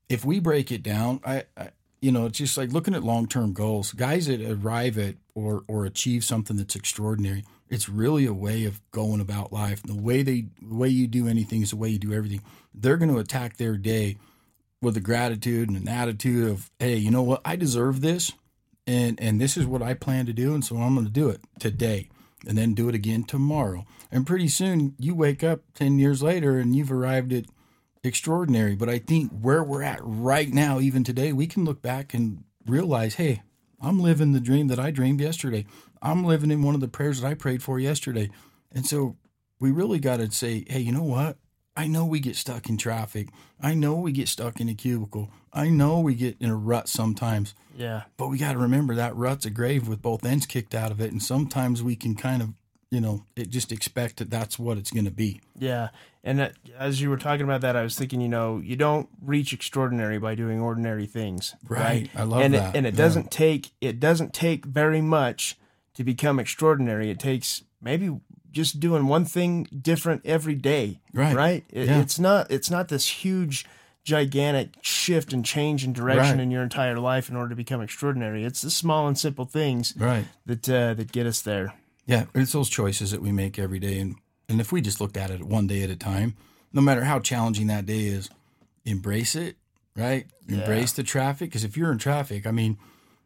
if 0.08 0.24
we 0.24 0.40
break 0.40 0.72
it 0.72 0.82
down, 0.82 1.20
I, 1.24 1.44
I 1.56 1.70
you 2.00 2.12
know, 2.12 2.26
it's 2.26 2.38
just 2.38 2.56
like 2.56 2.72
looking 2.72 2.94
at 2.94 3.04
long-term 3.04 3.52
goals. 3.52 3.92
Guys 3.92 4.26
that 4.26 4.40
arrive 4.40 4.98
at 4.98 5.16
or 5.34 5.64
or 5.68 5.84
achieve 5.84 6.24
something 6.24 6.56
that's 6.56 6.76
extraordinary, 6.76 7.44
it's 7.68 7.88
really 7.88 8.26
a 8.26 8.34
way 8.34 8.64
of 8.64 8.80
going 8.90 9.20
about 9.20 9.52
life. 9.52 9.82
The 9.82 9.94
way 9.94 10.22
they 10.22 10.46
the 10.60 10.74
way 10.74 10.88
you 10.88 11.06
do 11.06 11.28
anything 11.28 11.62
is 11.62 11.70
the 11.70 11.76
way 11.76 11.90
you 11.90 11.98
do 11.98 12.12
everything. 12.12 12.42
They're 12.74 12.96
going 12.96 13.12
to 13.12 13.18
attack 13.18 13.56
their 13.56 13.76
day 13.76 14.16
with 14.80 14.96
a 14.96 15.00
gratitude 15.00 15.68
and 15.68 15.76
an 15.76 15.88
attitude 15.88 16.48
of, 16.48 16.70
hey, 16.78 16.96
you 16.96 17.10
know 17.10 17.22
what? 17.22 17.42
I 17.44 17.56
deserve 17.56 18.00
this 18.00 18.32
and 18.86 19.20
and 19.20 19.40
this 19.40 19.56
is 19.56 19.66
what 19.66 19.82
I 19.82 19.94
plan 19.94 20.26
to 20.26 20.32
do, 20.32 20.52
and 20.54 20.64
so 20.64 20.76
I'm 20.76 20.94
going 20.94 21.06
to 21.06 21.12
do 21.12 21.28
it 21.28 21.40
today, 21.58 22.08
and 22.46 22.58
then 22.58 22.74
do 22.74 22.88
it 22.88 22.94
again 22.94 23.24
tomorrow. 23.24 23.84
And 24.10 24.26
pretty 24.26 24.48
soon, 24.48 24.94
you 24.98 25.14
wake 25.14 25.44
up 25.44 25.60
ten 25.74 25.98
years 25.98 26.22
later, 26.22 26.58
and 26.58 26.74
you've 26.74 26.92
arrived 26.92 27.32
at 27.32 27.44
extraordinary. 28.02 28.74
But 28.76 28.88
I 28.88 28.98
think 28.98 29.30
where 29.30 29.62
we're 29.62 29.82
at 29.82 30.00
right 30.02 30.52
now, 30.52 30.80
even 30.80 31.04
today, 31.04 31.32
we 31.32 31.46
can 31.46 31.64
look 31.64 31.82
back 31.82 32.14
and 32.14 32.44
realize, 32.66 33.14
hey, 33.14 33.42
I'm 33.80 34.00
living 34.00 34.32
the 34.32 34.40
dream 34.40 34.68
that 34.68 34.78
I 34.78 34.90
dreamed 34.90 35.20
yesterday. 35.20 35.66
I'm 36.02 36.24
living 36.24 36.50
in 36.50 36.62
one 36.62 36.74
of 36.74 36.80
the 36.80 36.88
prayers 36.88 37.20
that 37.20 37.26
I 37.26 37.34
prayed 37.34 37.62
for 37.62 37.78
yesterday, 37.78 38.30
and 38.72 38.86
so 38.86 39.16
we 39.58 39.70
really 39.70 39.98
got 39.98 40.16
to 40.16 40.30
say, 40.30 40.64
hey, 40.68 40.80
you 40.80 40.92
know 40.92 41.02
what? 41.02 41.36
I 41.76 41.86
know 41.86 42.04
we 42.04 42.20
get 42.20 42.36
stuck 42.36 42.68
in 42.68 42.76
traffic. 42.76 43.28
I 43.60 43.74
know 43.74 43.94
we 43.94 44.12
get 44.12 44.28
stuck 44.28 44.60
in 44.60 44.68
a 44.68 44.74
cubicle. 44.74 45.30
I 45.52 45.68
know 45.68 46.00
we 46.00 46.14
get 46.14 46.36
in 46.40 46.50
a 46.50 46.56
rut 46.56 46.88
sometimes. 46.88 47.54
Yeah, 47.76 48.02
But 48.16 48.28
we 48.28 48.38
got 48.38 48.52
to 48.52 48.58
remember 48.58 48.94
that 48.96 49.16
rut's 49.16 49.46
a 49.46 49.50
grave 49.50 49.88
with 49.88 50.02
both 50.02 50.24
ends 50.24 50.46
kicked 50.46 50.74
out 50.74 50.90
of 50.90 51.00
it. 51.00 51.12
And 51.12 51.22
sometimes 51.22 51.82
we 51.82 51.96
can 51.96 52.16
kind 52.16 52.42
of, 52.42 52.50
you 52.90 53.00
know, 53.00 53.24
it 53.36 53.50
just 53.50 53.70
expect 53.72 54.16
that 54.18 54.30
that's 54.30 54.58
what 54.58 54.76
it's 54.78 54.90
going 54.90 55.04
to 55.04 55.10
be. 55.10 55.40
yeah. 55.58 55.88
And 56.22 56.38
that, 56.38 56.52
as 56.78 57.00
you 57.00 57.08
were 57.08 57.16
talking 57.16 57.44
about 57.44 57.62
that, 57.62 57.76
I 57.76 57.82
was 57.82 57.96
thinking, 57.96 58.20
you 58.20 58.28
know, 58.28 58.58
you 58.58 58.76
don't 58.76 59.08
reach 59.22 59.54
extraordinary 59.54 60.18
by 60.18 60.34
doing 60.34 60.60
ordinary 60.60 61.06
things, 61.06 61.54
Right. 61.66 62.10
I 62.14 62.24
love 62.24 62.42
and 62.42 62.52
that. 62.52 62.74
It, 62.74 62.78
and 62.78 62.86
it 62.86 62.92
Yeah. 62.92 62.98
doesn't 62.98 63.30
take 63.30 63.70
it 63.80 63.98
doesn't 64.00 64.34
take 64.34 64.66
very 64.66 65.00
much 65.00 65.56
to 65.94 66.04
become 66.04 66.38
extraordinary. 66.38 67.08
It 67.08 67.18
takes 67.18 67.62
maybe 67.80 68.20
just 68.52 68.80
doing 68.80 69.06
one 69.06 69.24
thing 69.24 69.66
different 69.80 70.20
every 70.26 70.54
day. 70.56 71.00
Right. 71.14 71.34
Right. 71.34 71.64
It, 71.70 71.86
Yeah. 71.88 72.00
It's 72.02 72.18
not 72.18 72.50
it's 72.50 72.70
not 72.70 72.88
this 72.88 73.06
huge 73.24 73.64
gigantic 74.04 74.74
shift 74.82 75.32
and 75.32 75.42
change 75.44 75.84
in 75.84 75.92
direction 75.94 76.36
Right. 76.36 76.42
in 76.42 76.50
your 76.50 76.62
entire 76.62 76.98
life 76.98 77.30
in 77.30 77.36
order 77.36 77.50
to 77.50 77.56
become 77.56 77.80
extraordinary. 77.80 78.44
It's 78.44 78.60
the 78.60 78.70
small 78.70 79.06
and 79.08 79.16
simple 79.16 79.44
things 79.46 79.94
Right. 79.96 80.26
that 80.44 80.68
uh, 80.68 80.92
that 80.94 81.12
get 81.12 81.26
us 81.26 81.40
there. 81.40 81.72
Yeah. 82.06 82.26
It's 82.34 82.52
those 82.52 82.68
choices 82.68 83.10
that 83.10 83.22
we 83.22 83.32
make 83.32 83.58
every 83.58 83.78
day. 83.78 83.98
And, 83.98 84.16
and 84.48 84.60
if 84.60 84.72
we 84.72 84.80
just 84.80 85.00
looked 85.00 85.16
at 85.16 85.30
it 85.30 85.42
one 85.42 85.66
day 85.66 85.82
at 85.82 85.90
a 85.90 85.96
time, 85.96 86.34
no 86.72 86.80
matter 86.80 87.04
how 87.04 87.20
challenging 87.20 87.68
that 87.68 87.86
day 87.86 88.06
is, 88.06 88.30
embrace 88.84 89.34
it, 89.34 89.56
right? 89.96 90.26
Embrace 90.48 90.92
the 90.92 91.02
traffic. 91.02 91.50
Because 91.50 91.64
if 91.64 91.76
you're 91.76 91.92
in 91.92 91.98
traffic, 91.98 92.46
I 92.46 92.50
mean, 92.50 92.78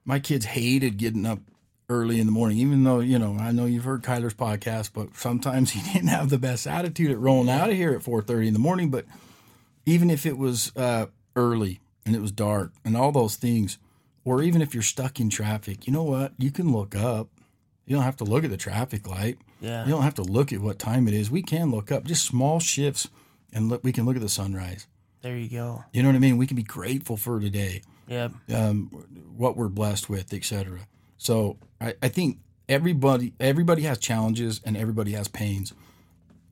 my 0.04 0.18
kids 0.18 0.44
hated 0.46 0.96
getting 0.96 1.26
up 1.26 1.40
early 1.88 2.18
in 2.18 2.26
the 2.26 2.32
morning, 2.32 2.58
even 2.58 2.84
though, 2.84 3.00
you 3.00 3.18
know, 3.18 3.36
I 3.38 3.52
know 3.52 3.66
you've 3.66 3.84
heard 3.84 4.02
Kyler's 4.02 4.34
podcast, 4.34 4.90
but 4.94 5.16
sometimes 5.16 5.70
he 5.72 5.80
didn't 5.92 6.08
have 6.08 6.30
the 6.30 6.38
best 6.38 6.66
attitude 6.66 7.10
at 7.10 7.18
rolling 7.18 7.50
out 7.50 7.70
of 7.70 7.76
here 7.76 7.92
at 7.92 8.02
4.30 8.02 8.48
in 8.48 8.52
the 8.52 8.58
morning. 8.58 8.90
But 8.90 9.06
even 9.86 10.10
if 10.10 10.26
it 10.26 10.38
was 10.38 10.72
uh, 10.76 11.06
early 11.36 11.80
and 12.06 12.14
it 12.14 12.22
was 12.22 12.32
dark 12.32 12.72
and 12.84 12.96
all 12.96 13.12
those 13.12 13.36
things, 13.36 13.78
or 14.24 14.42
even 14.42 14.62
if 14.62 14.72
you're 14.72 14.82
stuck 14.82 15.20
in 15.20 15.28
traffic, 15.28 15.86
you 15.86 15.92
know 15.92 16.02
what? 16.02 16.32
You 16.38 16.50
can 16.50 16.72
look 16.72 16.96
up. 16.96 17.28
You 17.86 17.96
don't 17.96 18.04
have 18.04 18.16
to 18.16 18.24
look 18.24 18.44
at 18.44 18.50
the 18.50 18.56
traffic 18.56 19.06
light. 19.06 19.38
Yeah. 19.60 19.84
You 19.84 19.90
don't 19.90 20.02
have 20.02 20.14
to 20.14 20.22
look 20.22 20.52
at 20.52 20.60
what 20.60 20.78
time 20.78 21.06
it 21.08 21.14
is. 21.14 21.30
We 21.30 21.42
can 21.42 21.70
look 21.70 21.92
up 21.92 22.04
just 22.04 22.24
small 22.24 22.60
shifts 22.60 23.08
and 23.52 23.68
look, 23.68 23.84
we 23.84 23.92
can 23.92 24.04
look 24.06 24.16
at 24.16 24.22
the 24.22 24.28
sunrise. 24.28 24.86
There 25.22 25.36
you 25.36 25.48
go. 25.48 25.84
You 25.92 26.02
know 26.02 26.08
what 26.08 26.16
I 26.16 26.18
mean? 26.18 26.36
We 26.36 26.46
can 26.46 26.56
be 26.56 26.62
grateful 26.62 27.16
for 27.16 27.40
today, 27.40 27.82
Yeah. 28.06 28.28
um, 28.54 28.86
what 29.36 29.56
we're 29.56 29.68
blessed 29.68 30.08
with, 30.10 30.32
etc. 30.34 30.80
So 31.18 31.56
I, 31.80 31.94
I 32.02 32.08
think 32.08 32.38
everybody 32.68 33.32
everybody 33.40 33.82
has 33.82 33.98
challenges 33.98 34.60
and 34.66 34.76
everybody 34.76 35.12
has 35.12 35.28
pains, 35.28 35.72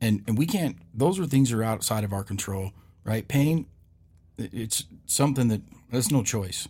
and 0.00 0.22
and 0.26 0.38
we 0.38 0.46
can't. 0.46 0.76
Those 0.94 1.18
are 1.20 1.26
things 1.26 1.50
that 1.50 1.58
are 1.58 1.62
outside 1.64 2.02
of 2.04 2.14
our 2.14 2.24
control, 2.24 2.72
right? 3.04 3.28
Pain, 3.28 3.66
it's 4.38 4.84
something 5.04 5.48
that 5.48 5.60
there's 5.90 6.10
no 6.10 6.22
choice. 6.22 6.66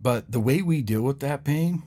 But 0.00 0.30
the 0.30 0.40
way 0.40 0.62
we 0.62 0.82
deal 0.82 1.02
with 1.02 1.18
that 1.20 1.42
pain 1.42 1.82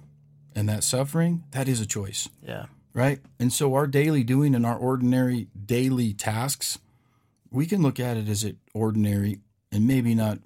and 0.58 0.67
that 0.67 0.84
suffering, 0.84 1.43
that 1.52 1.67
is 1.67 1.80
a 1.80 1.86
choice 1.86 2.28
Yeah. 2.41 2.65
right? 2.93 3.20
And 3.39 3.54
so 3.54 3.76
our 3.76 3.86
daily 3.88 4.24
doing 4.24 4.56
and 4.56 4.65
our 4.65 4.76
ordinary 4.78 5.48
daily 5.65 6.13
tasks, 6.13 6.80
we 7.52 7.65
can 7.67 7.82
look 7.82 8.00
at 8.00 8.17
it 8.17 8.28
as 8.28 8.43
it 8.43 8.58
ordinary 8.74 9.39
and 9.72 9.86
maybe 9.86 10.15
not 10.15 10.39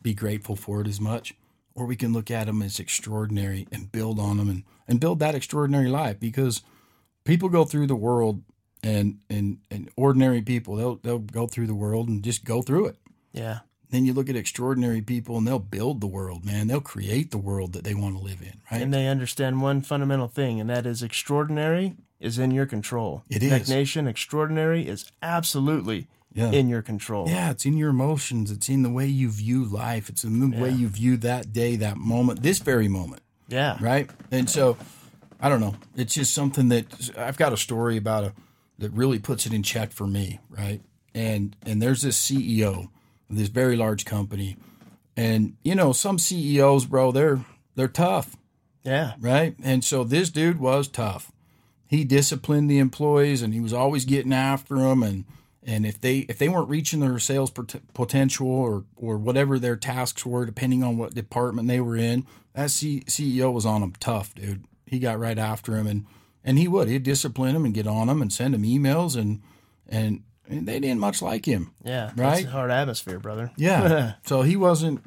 be 0.00 0.14
grateful 0.14 0.54
for 0.56 0.80
it 0.80 0.86
as 0.86 1.00
much, 1.00 1.34
or 1.74 1.84
we 1.84 1.96
can 1.96 2.12
look 2.12 2.30
at 2.30 2.46
them 2.46 2.62
as 2.62 2.78
extraordinary 2.78 3.66
and 3.72 3.90
build 3.90 4.20
on 4.20 4.36
them 4.36 4.48
and, 4.48 4.62
and 4.86 5.00
build 5.00 5.18
that 5.18 5.34
extraordinary 5.34 5.88
life 5.88 6.20
because 6.20 6.62
people 7.24 7.48
go 7.48 7.64
through 7.64 7.88
the 7.88 7.96
world 7.96 8.42
and 8.84 9.18
and 9.28 9.58
and 9.70 9.90
ordinary 9.96 10.42
people 10.42 10.76
they'll 10.76 10.96
they'll 11.02 11.18
go 11.18 11.46
through 11.48 11.66
the 11.66 11.74
world 11.74 12.08
and 12.08 12.22
just 12.22 12.44
go 12.44 12.62
through 12.62 12.86
it. 12.86 12.96
Yeah. 13.32 13.60
Then 13.90 14.04
you 14.04 14.12
look 14.12 14.28
at 14.28 14.36
extraordinary 14.36 15.00
people 15.00 15.38
and 15.38 15.46
they'll 15.46 15.58
build 15.58 16.00
the 16.00 16.06
world, 16.08 16.44
man. 16.44 16.66
They'll 16.66 16.80
create 16.80 17.30
the 17.30 17.38
world 17.38 17.72
that 17.74 17.84
they 17.84 17.94
want 17.94 18.16
to 18.16 18.22
live 18.22 18.42
in, 18.42 18.60
right? 18.70 18.82
And 18.82 18.92
they 18.92 19.06
understand 19.06 19.62
one 19.62 19.80
fundamental 19.80 20.26
thing, 20.28 20.60
and 20.60 20.68
that 20.70 20.86
is 20.86 21.02
extraordinary 21.02 21.94
is 22.18 22.38
in 22.38 22.50
your 22.50 22.66
control. 22.66 23.22
It 23.28 23.42
is. 23.42 23.50
Neck. 23.50 23.68
Nation, 23.68 24.08
extraordinary 24.08 24.88
is 24.88 25.10
absolutely 25.22 26.08
Yeah. 26.34 26.50
in 26.50 26.68
your 26.68 26.82
control. 26.82 27.28
Yeah, 27.28 27.50
it's 27.50 27.64
in 27.64 27.76
your 27.76 27.90
emotions. 27.90 28.50
It's 28.50 28.68
in 28.68 28.82
the 28.82 28.90
way 28.90 29.06
you 29.06 29.30
view 29.30 29.64
life. 29.64 30.08
It's 30.08 30.24
in 30.24 30.40
the 30.50 30.58
way 30.58 30.70
you 30.70 30.88
view 30.88 31.16
that 31.18 31.52
day, 31.52 31.76
that 31.76 31.96
moment, 31.96 32.42
this 32.42 32.58
very 32.58 32.88
moment, 32.88 33.22
Yeah. 33.48 33.76
right? 33.80 34.10
And 34.30 34.50
so, 34.50 34.76
I 35.40 35.48
don't 35.48 35.60
know. 35.60 35.76
It's 35.94 36.14
just 36.14 36.34
something 36.34 36.68
that 36.70 37.10
I've 37.16 37.36
got 37.36 37.52
a 37.52 37.56
story 37.56 37.96
about 37.96 38.24
a 38.24 38.32
that 38.78 38.90
really 38.92 39.18
puts 39.18 39.46
it 39.46 39.52
in 39.54 39.62
check 39.62 39.92
for 39.92 40.06
me, 40.06 40.38
right? 40.50 40.80
And 41.14 41.56
and 41.64 41.80
there's 41.80 42.02
this 42.02 42.18
CEO 42.18 42.88
this 43.28 43.48
very 43.48 43.76
large 43.76 44.04
company, 44.04 44.56
and 45.16 45.56
you 45.62 45.74
know 45.74 45.92
some 45.92 46.18
CEOs, 46.18 46.86
bro, 46.86 47.12
they're 47.12 47.44
they're 47.74 47.88
tough 47.88 48.36
Yeah. 48.84 49.14
right? 49.20 49.54
And 49.62 49.84
so 49.84 50.04
this 50.04 50.30
dude 50.30 50.58
was 50.60 50.88
tough. 50.88 51.32
He 51.88 52.04
disciplined 52.04 52.70
the 52.70 52.78
employees, 52.78 53.42
and 53.42 53.52
he 53.54 53.60
was 53.60 53.72
always 53.72 54.04
getting 54.04 54.32
after 54.32 54.76
them. 54.76 55.02
And 55.02 55.24
and 55.62 55.84
if 55.86 56.00
they 56.00 56.20
if 56.20 56.38
they 56.38 56.48
weren't 56.48 56.68
reaching 56.68 57.00
their 57.00 57.18
sales 57.18 57.50
pot- 57.50 57.80
potential 57.94 58.48
or 58.48 58.84
or 58.96 59.18
whatever 59.18 59.58
their 59.58 59.76
tasks 59.76 60.24
were, 60.26 60.46
depending 60.46 60.82
on 60.82 60.96
what 60.98 61.14
department 61.14 61.68
they 61.68 61.80
were 61.80 61.96
in, 61.96 62.26
that 62.54 62.70
C- 62.70 63.02
CEO 63.06 63.52
was 63.52 63.66
on 63.66 63.80
them 63.82 63.92
tough, 64.00 64.34
dude. 64.34 64.64
He 64.86 64.98
got 64.98 65.18
right 65.18 65.38
after 65.38 65.76
him, 65.76 65.86
and 65.86 66.06
and 66.44 66.58
he 66.58 66.68
would 66.68 66.88
he'd 66.88 67.02
discipline 67.02 67.54
them 67.54 67.64
and 67.64 67.74
get 67.74 67.86
on 67.88 68.06
them 68.06 68.22
and 68.22 68.32
send 68.32 68.54
them 68.54 68.62
emails, 68.62 69.16
and 69.16 69.40
and, 69.88 70.04
and 70.06 70.22
they 70.48 70.80
didn't 70.80 71.00
much 71.00 71.22
like 71.22 71.46
him. 71.46 71.72
Yeah. 71.84 72.12
Right? 72.16 72.44
Hard 72.46 72.70
atmosphere, 72.70 73.18
brother. 73.18 73.50
Yeah. 73.56 74.14
so 74.26 74.42
he 74.42 74.56
wasn't 74.56 75.02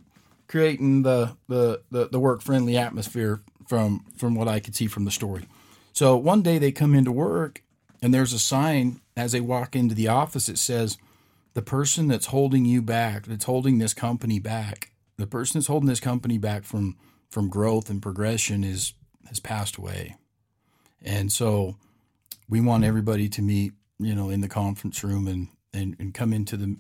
creating 0.47 1.04
the 1.04 1.38
the 1.47 1.82
the, 1.91 2.10
the 2.10 2.19
work 2.19 2.41
friendly 2.41 2.78
atmosphere 2.78 3.41
from 3.67 4.06
from 4.17 4.36
what 4.36 4.47
I 4.47 4.60
could 4.60 4.75
see 4.75 4.88
from 4.88 5.06
the 5.06 5.12
story. 5.12 5.45
So 5.93 6.17
one 6.17 6.41
day 6.41 6.58
they 6.58 6.71
come 6.71 6.95
into 6.95 7.12
work 7.12 7.63
and 8.02 8.13
there's 8.13 8.34
a 8.34 8.39
sign 8.39 9.02
as 9.17 9.32
they 9.32 9.41
walk 9.41 9.75
into 9.75 9.95
the 9.95 10.08
office 10.08 10.47
that 10.47 10.58
says 10.58 10.97
the 11.54 11.62
person 11.62 12.08
that's 12.08 12.28
holding 12.28 12.65
you 12.65 12.82
back, 12.82 13.25
that's 13.25 13.45
holding 13.45 13.80
this 13.80 13.93
company 13.93 14.39
back, 14.39 14.91
the 15.17 15.28
person 15.28 15.60
that's 15.60 15.67
holding 15.67 15.89
this 15.89 15.99
company 15.99 16.38
back 16.38 16.63
from 16.63 16.97
from 17.30 17.49
growth 17.49 17.89
and 17.89 18.02
progression 18.02 18.63
is 18.63 18.93
has 19.28 19.39
passed 19.39 19.78
away. 19.78 20.15
And 21.02 21.32
so 21.32 21.75
we 22.49 22.60
want 22.62 22.84
everybody 22.84 23.30
to 23.30 23.41
meet, 23.41 23.73
you 23.99 24.15
know, 24.15 24.29
in 24.29 24.41
the 24.41 24.47
conference 24.47 25.03
room 25.03 25.27
and 25.27 25.47
and, 25.73 25.95
and 25.99 26.13
come 26.13 26.33
into 26.33 26.57
the 26.57 26.77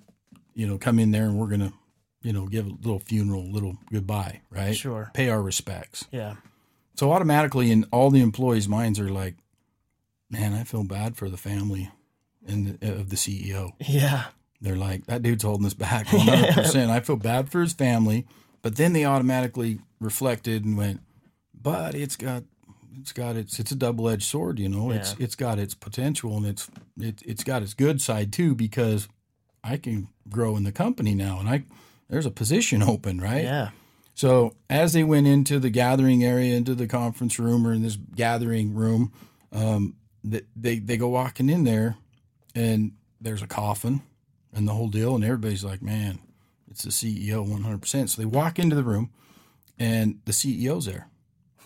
you 0.55 0.67
know, 0.67 0.77
come 0.77 0.99
in 0.99 1.11
there 1.11 1.23
and 1.25 1.37
we're 1.37 1.47
gonna, 1.47 1.71
you 2.21 2.33
know, 2.33 2.45
give 2.47 2.65
a 2.65 2.69
little 2.69 2.99
funeral, 2.99 3.41
a 3.41 3.51
little 3.51 3.77
goodbye, 3.91 4.41
right? 4.49 4.75
Sure. 4.75 5.09
Pay 5.13 5.29
our 5.29 5.41
respects. 5.41 6.05
Yeah. 6.11 6.35
So 6.95 7.11
automatically, 7.13 7.71
in 7.71 7.85
all 7.91 8.09
the 8.09 8.21
employees' 8.21 8.67
minds 8.67 8.99
are 8.99 9.09
like, 9.09 9.35
"Man, 10.29 10.53
I 10.53 10.63
feel 10.65 10.83
bad 10.83 11.15
for 11.15 11.29
the 11.29 11.37
family 11.37 11.89
and 12.45 12.77
the, 12.79 12.99
of 12.99 13.09
the 13.09 13.15
CEO." 13.15 13.71
Yeah. 13.79 14.25
They're 14.59 14.75
like, 14.75 15.05
"That 15.05 15.21
dude's 15.21 15.43
holding 15.43 15.65
us 15.65 15.73
back 15.73 16.07
100." 16.11 16.53
percent 16.53 16.91
I 16.91 16.99
feel 16.99 17.15
bad 17.15 17.49
for 17.49 17.61
his 17.61 17.71
family, 17.73 18.25
but 18.61 18.75
then 18.75 18.91
they 18.91 19.05
automatically 19.05 19.79
reflected 20.01 20.65
and 20.65 20.75
went, 20.77 20.99
"But 21.53 21.95
it's 21.95 22.17
got, 22.17 22.43
it's 22.99 23.13
got 23.13 23.35
its, 23.35 23.59
it's 23.59 23.71
a 23.71 23.75
double 23.75 24.09
edged 24.09 24.23
sword. 24.23 24.59
You 24.59 24.69
know, 24.69 24.91
it's 24.91 25.15
it's 25.19 25.35
got 25.35 25.59
its 25.59 25.73
potential 25.73 26.37
and 26.37 26.45
it's 26.45 26.69
it, 26.99 27.21
it's 27.25 27.43
got 27.43 27.61
its 27.61 27.73
good 27.73 28.01
side 28.01 28.31
too 28.33 28.55
because 28.55 29.07
I 29.63 29.77
can 29.77 30.07
grow 30.29 30.55
in 30.55 30.63
the 30.63 30.71
company 30.71 31.15
now 31.15 31.39
and 31.39 31.49
I 31.49 31.63
there's 32.09 32.25
a 32.25 32.31
position 32.31 32.81
open, 32.93 33.19
right? 33.19 33.43
Yeah. 33.43 33.69
So 34.15 34.55
as 34.69 34.91
they 34.93 35.03
went 35.03 35.27
into 35.27 35.59
the 35.59 35.69
gathering 35.69 36.25
area, 36.25 36.55
into 36.55 36.75
the 36.75 36.87
conference 36.87 37.39
room 37.39 37.65
or 37.65 37.71
in 37.71 37.83
this 37.83 37.95
gathering 37.95 38.73
room, 38.73 39.13
um, 39.53 39.95
th- 40.29 40.45
they 40.55 40.79
they 40.79 40.97
go 40.97 41.07
walking 41.07 41.49
in 41.49 41.63
there, 41.63 41.95
and 42.53 42.93
there's 43.21 43.41
a 43.41 43.47
coffin, 43.47 44.01
and 44.53 44.67
the 44.67 44.73
whole 44.73 44.89
deal, 44.89 45.15
and 45.15 45.23
everybody's 45.23 45.63
like, 45.63 45.81
"Man, 45.81 46.19
it's 46.69 46.83
the 46.83 46.89
CEO, 46.89 47.47
100." 47.47 47.81
percent 47.81 48.09
So 48.09 48.21
they 48.21 48.25
walk 48.25 48.59
into 48.59 48.75
the 48.75 48.83
room, 48.83 49.09
and 49.77 50.19
the 50.25 50.33
CEO's 50.33 50.85
there, 50.85 51.07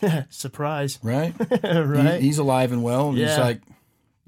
Surprise. 0.30 1.00
right? 1.04 1.34
right. 1.64 2.20
He- 2.20 2.28
he's 2.28 2.38
alive 2.38 2.72
and 2.72 2.84
well, 2.84 3.10
and 3.10 3.18
he's 3.18 3.28
Yeah. 3.28 3.42
like, 3.42 3.62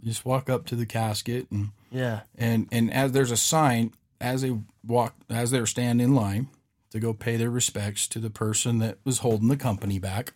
you 0.02 0.10
just 0.12 0.26
walk 0.26 0.50
up 0.50 0.66
to 0.68 0.76
the 0.76 0.86
casket, 0.86 1.48
and 1.52 1.70
yeah. 1.92 2.22
and 2.38 2.68
and 2.72 2.94
as 2.94 3.12
there's 3.12 3.32
a 3.32 3.38
sign 3.38 3.92
as 4.22 4.42
they 4.42 4.56
walk 4.86 5.16
as 5.30 5.52
they're 5.52 5.66
standing 5.66 6.06
in 6.10 6.16
line 6.16 6.48
to 6.92 7.00
go 7.00 7.14
pay 7.14 7.36
their 7.38 7.50
respects 7.50 8.08
to 8.08 8.20
the 8.20 8.30
person 8.30 8.80
that 8.80 8.98
was 9.04 9.20
holding 9.20 9.48
the 9.50 9.58
company 9.58 10.00
back 10.00 10.34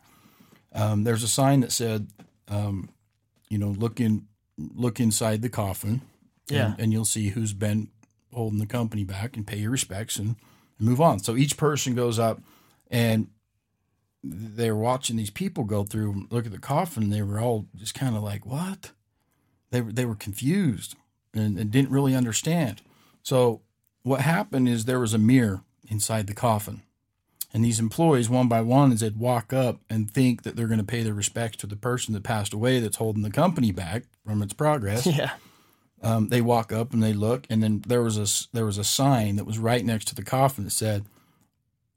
um, 0.73 1.03
there's 1.03 1.23
a 1.23 1.27
sign 1.27 1.61
that 1.61 1.71
said 1.71 2.07
um, 2.49 2.89
you 3.49 3.57
know 3.57 3.69
look 3.69 3.99
in 4.01 4.25
look 4.57 4.99
inside 4.99 5.41
the 5.41 5.49
coffin 5.49 6.01
Yeah. 6.49 6.71
and, 6.73 6.79
and 6.79 6.93
you'll 6.93 7.05
see 7.05 7.29
who's 7.29 7.53
been 7.53 7.89
holding 8.33 8.59
the 8.59 8.65
company 8.65 9.03
back 9.05 9.37
and 9.37 9.47
pay 9.47 9.57
your 9.59 9.71
respects 9.71 10.17
and, 10.17 10.35
and 10.77 10.87
move 10.87 10.99
on 10.99 11.19
so 11.19 11.35
each 11.37 11.55
person 11.55 11.95
goes 11.95 12.19
up 12.19 12.41
and 12.91 13.27
they're 14.23 14.75
watching 14.75 15.15
these 15.15 15.29
people 15.29 15.63
go 15.63 15.83
through 15.83 16.27
look 16.29 16.45
at 16.45 16.51
the 16.51 16.59
coffin 16.59 17.09
they 17.09 17.21
were 17.21 17.39
all 17.39 17.65
just 17.75 17.93
kind 17.93 18.17
of 18.17 18.21
like 18.23 18.45
what 18.45 18.91
they 19.71 19.81
were 19.81 19.91
they 19.93 20.05
were 20.05 20.15
confused 20.15 20.95
and, 21.33 21.57
and 21.59 21.71
didn't 21.71 21.91
really 21.91 22.15
understand. 22.15 22.81
So 23.21 23.61
what 24.03 24.21
happened 24.21 24.67
is 24.67 24.85
there 24.85 24.99
was 24.99 25.13
a 25.13 25.19
mirror 25.19 25.61
inside 25.87 26.25
the 26.27 26.33
coffin. 26.33 26.81
And 27.53 27.63
these 27.63 27.79
employees, 27.79 28.29
one 28.29 28.47
by 28.47 28.61
one, 28.61 28.91
as 28.91 28.99
they'd 29.01 29.17
walk 29.17 29.53
up 29.53 29.79
and 29.89 30.09
think 30.09 30.43
that 30.43 30.55
they're 30.55 30.67
going 30.67 30.79
to 30.79 30.83
pay 30.85 31.03
their 31.03 31.13
respects 31.13 31.57
to 31.57 31.67
the 31.67 31.75
person 31.75 32.13
that 32.13 32.23
passed 32.23 32.53
away 32.53 32.79
that's 32.79 32.97
holding 32.97 33.21
the 33.23 33.31
company 33.31 33.71
back 33.71 34.03
from 34.25 34.41
its 34.43 34.53
progress, 34.53 35.05
Yeah. 35.07 35.31
um, 36.01 36.29
they 36.29 36.41
walk 36.41 36.71
up 36.71 36.93
and 36.93 37.01
they 37.03 37.13
look, 37.13 37.45
and 37.49 37.61
then 37.63 37.83
there 37.87 38.01
was 38.03 38.17
a 38.17 38.27
there 38.55 38.65
was 38.65 38.77
a 38.77 38.83
sign 38.83 39.35
that 39.35 39.45
was 39.45 39.57
right 39.59 39.83
next 39.85 40.05
to 40.09 40.15
the 40.15 40.23
coffin 40.23 40.63
that 40.63 40.71
said, 40.71 41.05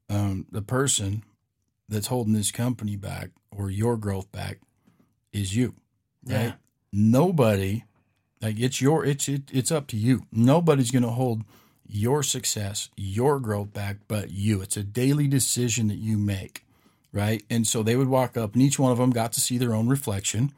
um, 0.09 0.45
"The 0.51 0.61
person 0.63 1.23
that's 1.93 2.07
holding 2.07 2.33
this 2.33 2.51
company 2.51 2.95
back 2.95 3.29
or 3.51 3.69
your 3.69 3.97
growth 3.97 4.31
back 4.31 4.59
is 5.31 5.55
you." 5.55 5.75
Right? 6.25 6.43
Yeah. 6.43 6.53
Nobody, 6.91 7.83
like 8.41 8.59
it's 8.59 8.81
your 8.81 9.05
it's 9.05 9.27
it, 9.27 9.43
it's 9.51 9.71
up 9.71 9.87
to 9.87 9.97
you. 9.97 10.25
Nobody's 10.31 10.91
going 10.91 11.03
to 11.03 11.09
hold 11.09 11.43
your 11.87 12.23
success, 12.23 12.89
your 12.95 13.39
growth 13.39 13.73
back, 13.73 13.97
but 14.07 14.31
you. 14.31 14.61
It's 14.61 14.77
a 14.77 14.83
daily 14.83 15.27
decision 15.27 15.87
that 15.89 15.97
you 15.97 16.17
make, 16.17 16.65
right? 17.11 17.43
And 17.49 17.67
so 17.67 17.83
they 17.83 17.95
would 17.95 18.07
walk 18.07 18.35
up, 18.37 18.53
and 18.53 18.61
each 18.61 18.79
one 18.79 18.91
of 18.91 18.97
them 18.97 19.11
got 19.11 19.33
to 19.33 19.41
see 19.41 19.57
their 19.57 19.73
own 19.73 19.87
reflection 19.87 20.51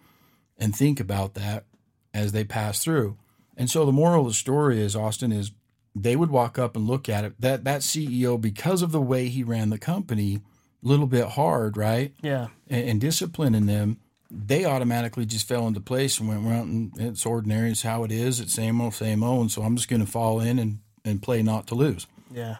and 0.57 0.75
think 0.75 0.99
about 0.99 1.33
that 1.33 1.65
as 2.13 2.31
they 2.31 2.43
pass 2.43 2.79
through. 2.83 3.17
And 3.57 3.69
so 3.69 3.85
the 3.85 3.91
moral 3.91 4.21
of 4.21 4.27
the 4.27 4.33
story 4.33 4.81
is 4.81 4.95
Austin 4.95 5.31
is 5.31 5.51
they 5.95 6.15
would 6.15 6.29
walk 6.29 6.59
up 6.59 6.75
and 6.75 6.87
look 6.87 7.07
at 7.07 7.23
it. 7.23 7.33
That 7.39 7.63
that 7.63 7.81
CEO, 7.81 8.39
because 8.39 8.81
of 8.81 8.91
the 8.91 9.01
way 9.01 9.27
he 9.27 9.43
ran 9.43 9.69
the 9.69 9.77
company, 9.77 10.39
little 10.87 11.07
bit 11.07 11.27
hard, 11.29 11.77
right? 11.77 12.13
Yeah. 12.21 12.47
And, 12.69 12.89
and 12.89 13.01
disciplining 13.01 13.65
them, 13.65 13.97
they 14.31 14.65
automatically 14.65 15.25
just 15.25 15.47
fell 15.47 15.67
into 15.67 15.79
place 15.79 16.19
and 16.19 16.29
went, 16.29 16.43
well, 16.43 16.63
mm, 16.63 16.91
it's 16.99 17.25
ordinary, 17.25 17.71
it's 17.71 17.83
how 17.83 18.03
it 18.03 18.11
is, 18.11 18.39
it's 18.39 18.53
same 18.53 18.81
old, 18.81 18.93
same 18.93 19.23
old. 19.23 19.41
And 19.41 19.51
so 19.51 19.63
I'm 19.63 19.75
just 19.75 19.89
going 19.89 20.05
to 20.05 20.11
fall 20.11 20.39
in 20.39 20.59
and, 20.59 20.79
and 21.03 21.21
play 21.21 21.41
not 21.41 21.67
to 21.67 21.75
lose. 21.75 22.07
Yeah. 22.31 22.57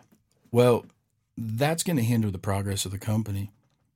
Well, 0.51 0.85
that's 1.38 1.83
going 1.83 1.97
to 1.97 2.03
hinder 2.03 2.31
the 2.31 2.38
progress 2.38 2.85
of 2.85 2.91
the 2.91 2.97
company. 2.97 3.51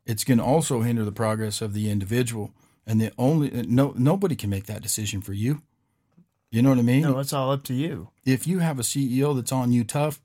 It's 0.05 0.23
going 0.23 0.39
to 0.39 0.43
also 0.43 0.81
hinder 0.81 1.05
the 1.05 1.11
progress 1.11 1.61
of 1.61 1.73
the 1.73 1.89
individual. 1.89 2.51
And 2.85 2.99
the 2.99 3.11
only 3.19 3.51
no 3.67 3.93
nobody 3.95 4.35
can 4.35 4.49
make 4.49 4.65
that 4.65 4.81
decision 4.81 5.21
for 5.21 5.33
you. 5.33 5.61
You 6.49 6.63
know 6.63 6.69
what 6.69 6.79
I 6.79 6.81
mean? 6.81 7.03
No, 7.03 7.19
it's 7.19 7.33
all 7.33 7.51
up 7.51 7.61
to 7.65 7.73
you. 7.75 8.09
If 8.25 8.47
you 8.47 8.59
have 8.59 8.79
a 8.79 8.83
CEO 8.83 9.35
that's 9.35 9.51
on 9.51 9.71
you 9.71 9.83
tough, 9.83 10.19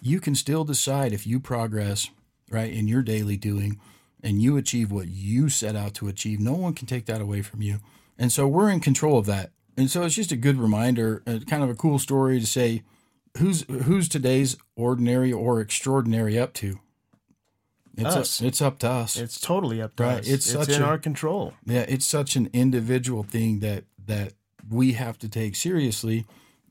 you 0.00 0.20
can 0.20 0.36
still 0.36 0.62
decide 0.62 1.12
if 1.12 1.26
you 1.26 1.40
progress 1.40 2.10
right 2.50 2.72
in 2.72 2.86
your 2.88 3.02
daily 3.02 3.36
doing 3.36 3.78
and 4.22 4.40
you 4.42 4.56
achieve 4.56 4.90
what 4.90 5.08
you 5.08 5.48
set 5.48 5.76
out 5.76 5.94
to 5.94 6.08
achieve. 6.08 6.40
No 6.40 6.54
one 6.54 6.72
can 6.74 6.86
take 6.86 7.06
that 7.06 7.20
away 7.20 7.42
from 7.42 7.60
you. 7.62 7.78
And 8.18 8.32
so 8.32 8.46
we're 8.48 8.70
in 8.70 8.80
control 8.80 9.18
of 9.18 9.26
that. 9.26 9.50
And 9.76 9.90
so 9.90 10.02
it's 10.04 10.14
just 10.14 10.32
a 10.32 10.36
good 10.36 10.56
reminder, 10.56 11.22
uh, 11.26 11.40
kind 11.48 11.62
of 11.62 11.68
a 11.70 11.74
cool 11.74 11.98
story 11.98 12.38
to 12.40 12.46
say 12.46 12.82
who's 13.38 13.62
who's 13.68 14.08
today's 14.08 14.56
ordinary 14.76 15.32
or 15.32 15.60
extraordinary 15.60 16.38
up 16.38 16.52
to. 16.54 16.78
It's 17.96 18.16
Us. 18.16 18.40
it's 18.42 18.60
up 18.60 18.78
to 18.80 18.90
us. 18.90 19.16
It's 19.16 19.38
totally 19.40 19.80
up 19.80 19.94
to 19.96 20.02
Right. 20.02 20.18
us. 20.20 20.26
It's 20.28 20.46
It's, 20.46 20.52
such 20.52 20.68
in 20.76 20.82
a- 20.82 20.84
our 20.84 20.98
control. 20.98 21.54
Yeah, 21.64 21.84
it's 21.88 22.04
such 22.06 22.34
an 22.36 22.50
individual 22.52 23.22
thing 23.22 23.60
that 23.60 23.84
that 24.06 24.34
we 24.68 24.92
have 24.92 25.18
to 25.20 25.28
take 25.28 25.54
seriously. 25.56 26.26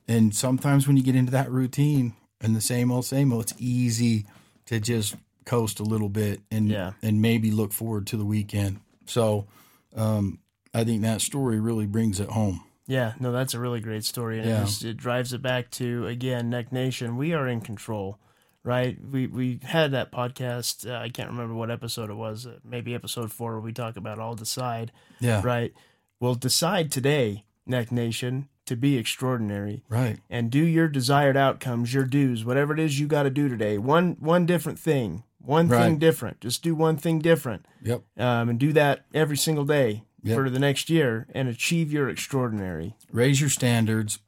And 0.08 0.36
sometimes 0.36 0.86
when 0.88 0.98
you 0.98 1.04
get 1.04 1.16
into 1.16 1.32
that 1.32 1.50
routine 1.52 2.14
and 2.42 2.56
the 2.56 2.62
same 2.62 2.92
old 2.92 3.06
same 3.06 3.32
old, 3.32 3.44
it's 3.44 3.54
easy 3.58 4.26
to 4.66 4.80
just 4.80 5.16
coast 5.46 5.80
a 5.80 5.84
little 5.84 6.10
bit 6.10 6.42
and 6.52 6.70
Yeah. 6.70 6.94
and 7.02 7.22
maybe 7.22 7.52
look 7.52 7.72
forward 7.74 8.08
to 8.08 8.18
the 8.18 8.26
weekend. 8.26 8.80
So 9.06 9.48
um, 9.96 10.40
I 10.74 10.84
think 10.84 11.02
that 11.02 11.22
story 11.22 11.60
really 11.60 11.86
brings 11.86 12.20
it 12.20 12.30
home. 12.30 12.64
Yeah, 12.86 13.14
no, 13.20 13.32
that's 13.32 13.54
a 13.54 13.60
really 13.60 13.80
great 13.80 14.04
story, 14.04 14.40
and 14.40 14.48
Yeah. 14.48 14.62
it 14.62 14.66
just 14.66 14.84
it 14.84 14.98
drives 14.98 15.32
it 15.34 15.42
back 15.42 15.72
to 15.72 16.06
again, 16.08 16.50
Neck 16.50 16.72
Nation. 16.72 17.16
We 17.16 17.34
are 17.34 17.48
in 17.48 17.62
control, 17.62 18.20
right? 18.64 18.98
We 19.02 19.28
we 19.28 19.60
had 19.64 19.92
that 19.92 20.12
podcast. 20.12 20.90
Uh, 20.90 21.00
I 21.02 21.08
can't 21.10 21.30
remember 21.30 21.54
what 21.54 21.72
episode 21.72 22.10
it 22.10 22.16
was. 22.16 22.46
Uh, 22.46 22.60
maybe 22.64 22.94
episode 22.94 23.32
four, 23.32 23.52
where 23.54 23.62
we 23.62 23.72
talk 23.72 23.96
about 23.96 24.20
all 24.20 24.36
decide, 24.36 24.92
Yeah, 25.22 25.42
right? 25.46 25.74
We'll 26.20 26.36
decide 26.36 26.92
today, 26.92 27.46
Neck 27.66 27.90
Nation, 27.92 28.50
to 28.66 28.76
be 28.76 28.98
extraordinary 28.98 29.84
right. 29.90 30.20
and 30.30 30.50
do 30.50 30.64
your 30.64 30.88
desired 30.90 31.38
outcomes, 31.38 31.94
your 31.94 32.06
dues, 32.06 32.44
whatever 32.46 32.74
it 32.74 32.80
is 32.80 33.00
you 33.00 33.08
got 33.08 33.24
to 33.24 33.30
do 33.30 33.48
today. 33.48 33.78
One 33.78 34.18
one 34.20 34.46
different 34.46 34.78
thing, 34.80 35.24
one 35.44 35.70
thing 35.70 35.98
different. 36.00 36.40
Just 36.42 36.64
do 36.64 36.74
one 36.76 36.98
thing 36.98 37.20
different, 37.20 37.66
Yep. 37.84 38.04
um, 38.18 38.50
and 38.50 38.60
do 38.60 38.74
that 38.74 39.06
every 39.14 39.38
single 39.38 39.66
day 39.66 40.04
Yep. 40.24 40.36
for 40.38 40.50
the 40.50 40.60
next 40.60 40.90
year, 40.90 41.28
and 41.36 41.48
achieve 41.50 41.92
your 41.92 42.10
extraordinary. 42.10 42.96
Raise 43.12 43.40
your 43.42 43.50
standards. 43.50 44.20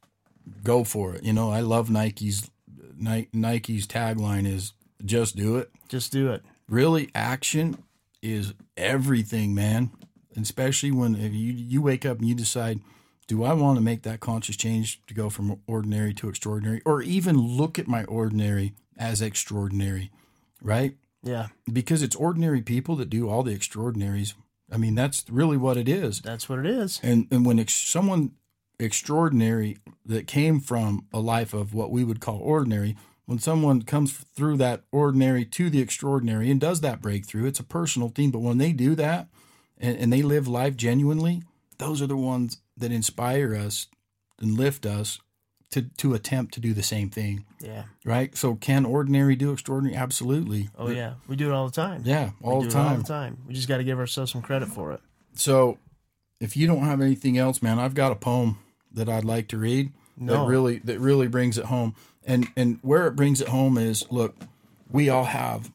Go 0.64 0.84
for 0.84 1.16
it. 1.16 1.24
You 1.24 1.34
know, 1.34 1.50
I 1.50 1.62
love 1.62 1.90
Nike's 1.90 2.50
Nike's 2.98 3.88
tagline 3.88 4.46
is 4.48 4.74
just 5.04 5.36
do 5.36 5.58
it. 5.58 5.70
Just 5.90 6.12
do 6.12 6.32
it. 6.32 6.44
really 6.68 7.10
action 7.14 7.78
is 8.22 8.54
everything 8.76 9.54
man 9.54 9.92
especially 10.36 10.92
when 10.92 11.14
if 11.16 11.32
you 11.34 11.54
you 11.54 11.80
wake 11.82 12.06
up 12.06 12.18
and 12.18 12.28
you 12.28 12.34
decide 12.34 12.80
do 13.28 13.44
i 13.44 13.54
want 13.54 13.78
to 13.78 13.84
make 13.84 14.02
that 14.02 14.20
conscious 14.20 14.58
change 14.58 15.00
to 15.06 15.14
go 15.14 15.30
from 15.30 15.60
ordinary 15.68 16.12
to 16.14 16.28
extraordinary 16.28 16.82
or 16.86 17.02
even 17.04 17.38
look 17.38 17.78
at 17.78 17.88
my 17.88 18.04
ordinary 18.06 18.74
as 18.98 19.22
extraordinary 19.22 20.10
right 20.62 20.96
Yeah. 21.26 21.48
because 21.72 22.02
it's 22.04 22.16
ordinary 22.16 22.62
people 22.62 22.96
that 22.98 23.10
do 23.10 23.28
all 23.30 23.44
the 23.44 23.54
extraordinaries 23.54 24.34
i 24.72 24.78
mean 24.78 24.96
that's 24.96 25.26
really 25.30 25.58
what 25.58 25.76
it 25.78 25.90
is 25.90 26.22
That's 26.22 26.48
what 26.48 26.60
it 26.60 26.66
is. 26.66 27.00
and 27.04 27.28
and 27.32 27.46
when 27.46 27.60
ex- 27.60 27.74
someone 27.76 28.32
extraordinary 28.80 29.78
that 30.06 30.28
came 30.28 30.60
from 30.60 31.08
a 31.12 31.20
life 31.20 31.54
of 31.54 31.74
what 31.74 31.92
we 31.92 32.04
would 32.04 32.20
call 32.22 32.38
ordinary 32.40 32.96
when 33.26 33.40
someone 33.40 33.82
comes 33.82 34.12
through 34.36 34.58
that 34.58 34.84
ordinary 34.92 35.44
to 35.46 35.70
the 35.72 35.82
extraordinary 35.82 36.52
and 36.52 36.62
does 36.62 36.82
that 36.82 37.02
breakthrough, 37.02 37.48
it's 37.48 37.60
a 37.60 37.64
personal 37.64 38.10
thing. 38.10 38.30
But 38.30 38.42
when 38.44 38.60
they 38.60 38.72
do 38.72 38.94
that 38.96 39.30
and, 39.80 39.98
and 39.98 40.14
they 40.14 40.22
live 40.22 40.48
life 40.48 40.78
genuinely, 40.78 41.42
those 41.80 42.04
are 42.04 42.08
the 42.08 42.16
ones 42.16 42.58
that 42.78 42.92
inspire 42.92 43.56
us 43.56 43.88
and 44.40 44.56
lift 44.56 44.86
us 44.86 45.20
to 45.76 45.84
to 45.98 46.14
attempt 46.14 46.54
to 46.56 46.60
do 46.60 46.74
the 46.74 46.82
same 46.84 47.10
thing. 47.10 47.46
Yeah. 47.62 47.84
Right. 48.04 48.36
So 48.36 48.56
can 48.56 48.86
ordinary 48.86 49.36
do 49.36 49.52
extraordinary? 49.52 49.96
Absolutely. 49.96 50.70
Oh 50.78 50.90
yeah, 50.90 51.14
we 51.28 51.36
do 51.36 51.50
it 51.50 51.54
all 51.54 51.66
the 51.68 51.72
time. 51.74 52.02
Yeah, 52.06 52.32
all 52.42 52.62
the 52.62 52.68
it 52.68 52.76
all 52.76 52.96
the 52.96 53.04
time. 53.04 53.38
We 53.48 53.54
just 53.54 53.68
got 53.68 53.78
to 53.78 53.84
give 53.84 54.00
ourselves 54.00 54.32
some 54.32 54.42
credit 54.42 54.70
for 54.70 54.92
it. 54.94 55.02
So 55.34 55.78
if 56.40 56.58
you 56.58 56.66
don't 56.68 56.84
have 56.84 57.02
anything 57.02 57.38
else, 57.38 57.62
man, 57.62 57.78
I've 57.80 57.94
got 57.94 58.12
a 58.12 58.16
poem 58.16 58.58
that 58.94 59.10
I'd 59.10 59.26
like 59.26 59.50
to 59.50 59.58
read 59.58 59.92
No. 60.18 60.34
that 60.34 60.50
really 60.50 60.80
that 60.80 61.00
really 61.00 61.28
brings 61.28 61.58
it 61.58 61.66
home. 61.66 61.96
And 62.24 62.48
and 62.56 62.80
where 62.82 63.08
it 63.08 63.16
brings 63.16 63.42
it 63.42 63.50
home 63.50 63.78
is 63.78 64.06
look, 64.10 64.36
we 64.90 65.10
all 65.10 65.26
have 65.26 65.72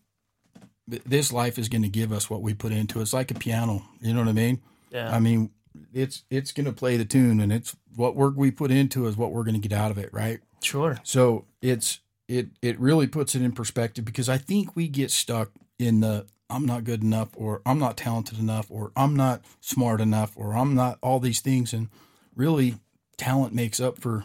this 0.86 1.32
life 1.32 1.58
is 1.58 1.68
going 1.68 1.82
to 1.82 1.88
give 1.88 2.10
us 2.10 2.28
what 2.28 2.42
we 2.42 2.52
put 2.54 2.72
into 2.72 2.98
it. 2.98 3.02
It's 3.02 3.12
like 3.12 3.30
a 3.30 3.34
piano, 3.34 3.84
you 4.00 4.12
know 4.12 4.20
what 4.20 4.28
I 4.28 4.32
mean? 4.32 4.60
Yeah. 4.90 5.14
I 5.14 5.20
mean, 5.20 5.50
it's 5.92 6.24
it's 6.30 6.52
going 6.52 6.66
to 6.66 6.72
play 6.72 6.96
the 6.96 7.04
tune 7.04 7.40
and 7.40 7.52
it's 7.52 7.76
what 7.96 8.16
work 8.16 8.34
we 8.36 8.50
put 8.50 8.70
into 8.70 9.06
is 9.06 9.16
what 9.16 9.32
we're 9.32 9.44
going 9.44 9.60
to 9.60 9.68
get 9.68 9.76
out 9.76 9.90
of 9.90 9.98
it, 9.98 10.12
right? 10.12 10.40
sure. 10.62 10.98
So 11.02 11.46
it's 11.62 12.00
it 12.28 12.48
it 12.62 12.78
really 12.78 13.06
puts 13.06 13.34
it 13.34 13.42
in 13.42 13.52
perspective 13.52 14.04
because 14.04 14.28
I 14.28 14.38
think 14.38 14.76
we 14.76 14.88
get 14.88 15.10
stuck 15.10 15.50
in 15.78 16.00
the 16.00 16.26
I'm 16.48 16.66
not 16.66 16.84
good 16.84 17.02
enough 17.02 17.30
or 17.36 17.62
I'm 17.64 17.78
not 17.78 17.96
talented 17.96 18.38
enough 18.38 18.66
or 18.70 18.92
I'm 18.96 19.16
not 19.16 19.44
smart 19.60 20.00
enough 20.00 20.32
or 20.36 20.54
I'm 20.56 20.74
not 20.74 20.98
all 21.02 21.20
these 21.20 21.40
things 21.40 21.72
and 21.72 21.88
really 22.34 22.76
talent 23.16 23.54
makes 23.54 23.80
up 23.80 24.00
for 24.00 24.24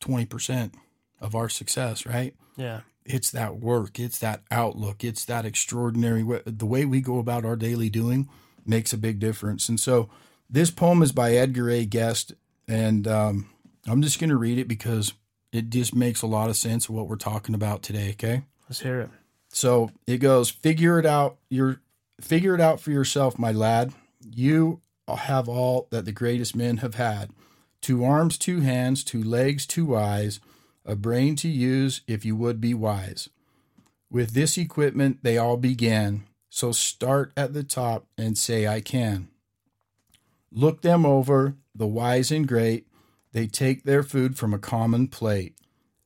20% 0.00 0.72
of 1.20 1.34
our 1.34 1.48
success, 1.48 2.06
right? 2.06 2.34
Yeah. 2.56 2.80
It's 3.04 3.30
that 3.30 3.58
work, 3.58 4.00
it's 4.00 4.18
that 4.18 4.42
outlook, 4.50 5.04
it's 5.04 5.24
that 5.26 5.44
extraordinary 5.44 6.22
way, 6.22 6.42
the 6.44 6.66
way 6.66 6.84
we 6.84 7.00
go 7.00 7.18
about 7.18 7.44
our 7.44 7.56
daily 7.56 7.90
doing 7.90 8.28
makes 8.64 8.92
a 8.92 8.98
big 8.98 9.18
difference. 9.18 9.68
And 9.68 9.78
so 9.78 10.08
this 10.48 10.70
poem 10.70 11.02
is 11.02 11.12
by 11.12 11.32
Edgar 11.32 11.70
A. 11.70 11.84
Guest 11.84 12.34
and 12.68 13.06
um, 13.06 13.48
I'm 13.86 14.02
just 14.02 14.18
going 14.18 14.30
to 14.30 14.36
read 14.36 14.58
it 14.58 14.68
because 14.68 15.12
it 15.52 15.70
just 15.70 15.94
makes 15.94 16.22
a 16.22 16.26
lot 16.26 16.50
of 16.50 16.56
sense 16.56 16.88
of 16.88 16.94
what 16.94 17.08
we're 17.08 17.16
talking 17.16 17.54
about 17.54 17.82
today, 17.82 18.10
okay? 18.10 18.42
Let's 18.68 18.80
hear 18.80 19.00
it. 19.00 19.10
So 19.48 19.90
it 20.06 20.18
goes, 20.18 20.50
figure 20.50 20.98
it 20.98 21.06
out. 21.06 21.38
Your 21.48 21.80
figure 22.20 22.54
it 22.54 22.60
out 22.60 22.80
for 22.80 22.90
yourself, 22.90 23.38
my 23.38 23.52
lad. 23.52 23.92
You 24.28 24.80
have 25.08 25.48
all 25.48 25.86
that 25.90 26.04
the 26.04 26.12
greatest 26.12 26.56
men 26.56 26.78
have 26.78 26.96
had. 26.96 27.30
Two 27.80 28.04
arms, 28.04 28.36
two 28.36 28.60
hands, 28.60 29.04
two 29.04 29.22
legs, 29.22 29.66
two 29.66 29.96
eyes, 29.96 30.40
a 30.84 30.96
brain 30.96 31.36
to 31.36 31.48
use 31.48 32.00
if 32.08 32.24
you 32.24 32.34
would 32.34 32.60
be 32.60 32.74
wise. 32.74 33.28
With 34.10 34.32
this 34.32 34.58
equipment 34.58 35.20
they 35.22 35.38
all 35.38 35.56
began. 35.56 36.24
So 36.50 36.72
start 36.72 37.32
at 37.36 37.54
the 37.54 37.62
top 37.62 38.06
and 38.18 38.36
say 38.36 38.66
I 38.66 38.80
can. 38.80 39.28
Look 40.52 40.82
them 40.82 41.04
over, 41.04 41.56
the 41.74 41.86
wise 41.86 42.30
and 42.30 42.46
great, 42.46 42.86
they 43.32 43.46
take 43.46 43.84
their 43.84 44.02
food 44.02 44.38
from 44.38 44.54
a 44.54 44.58
common 44.58 45.08
plate 45.08 45.56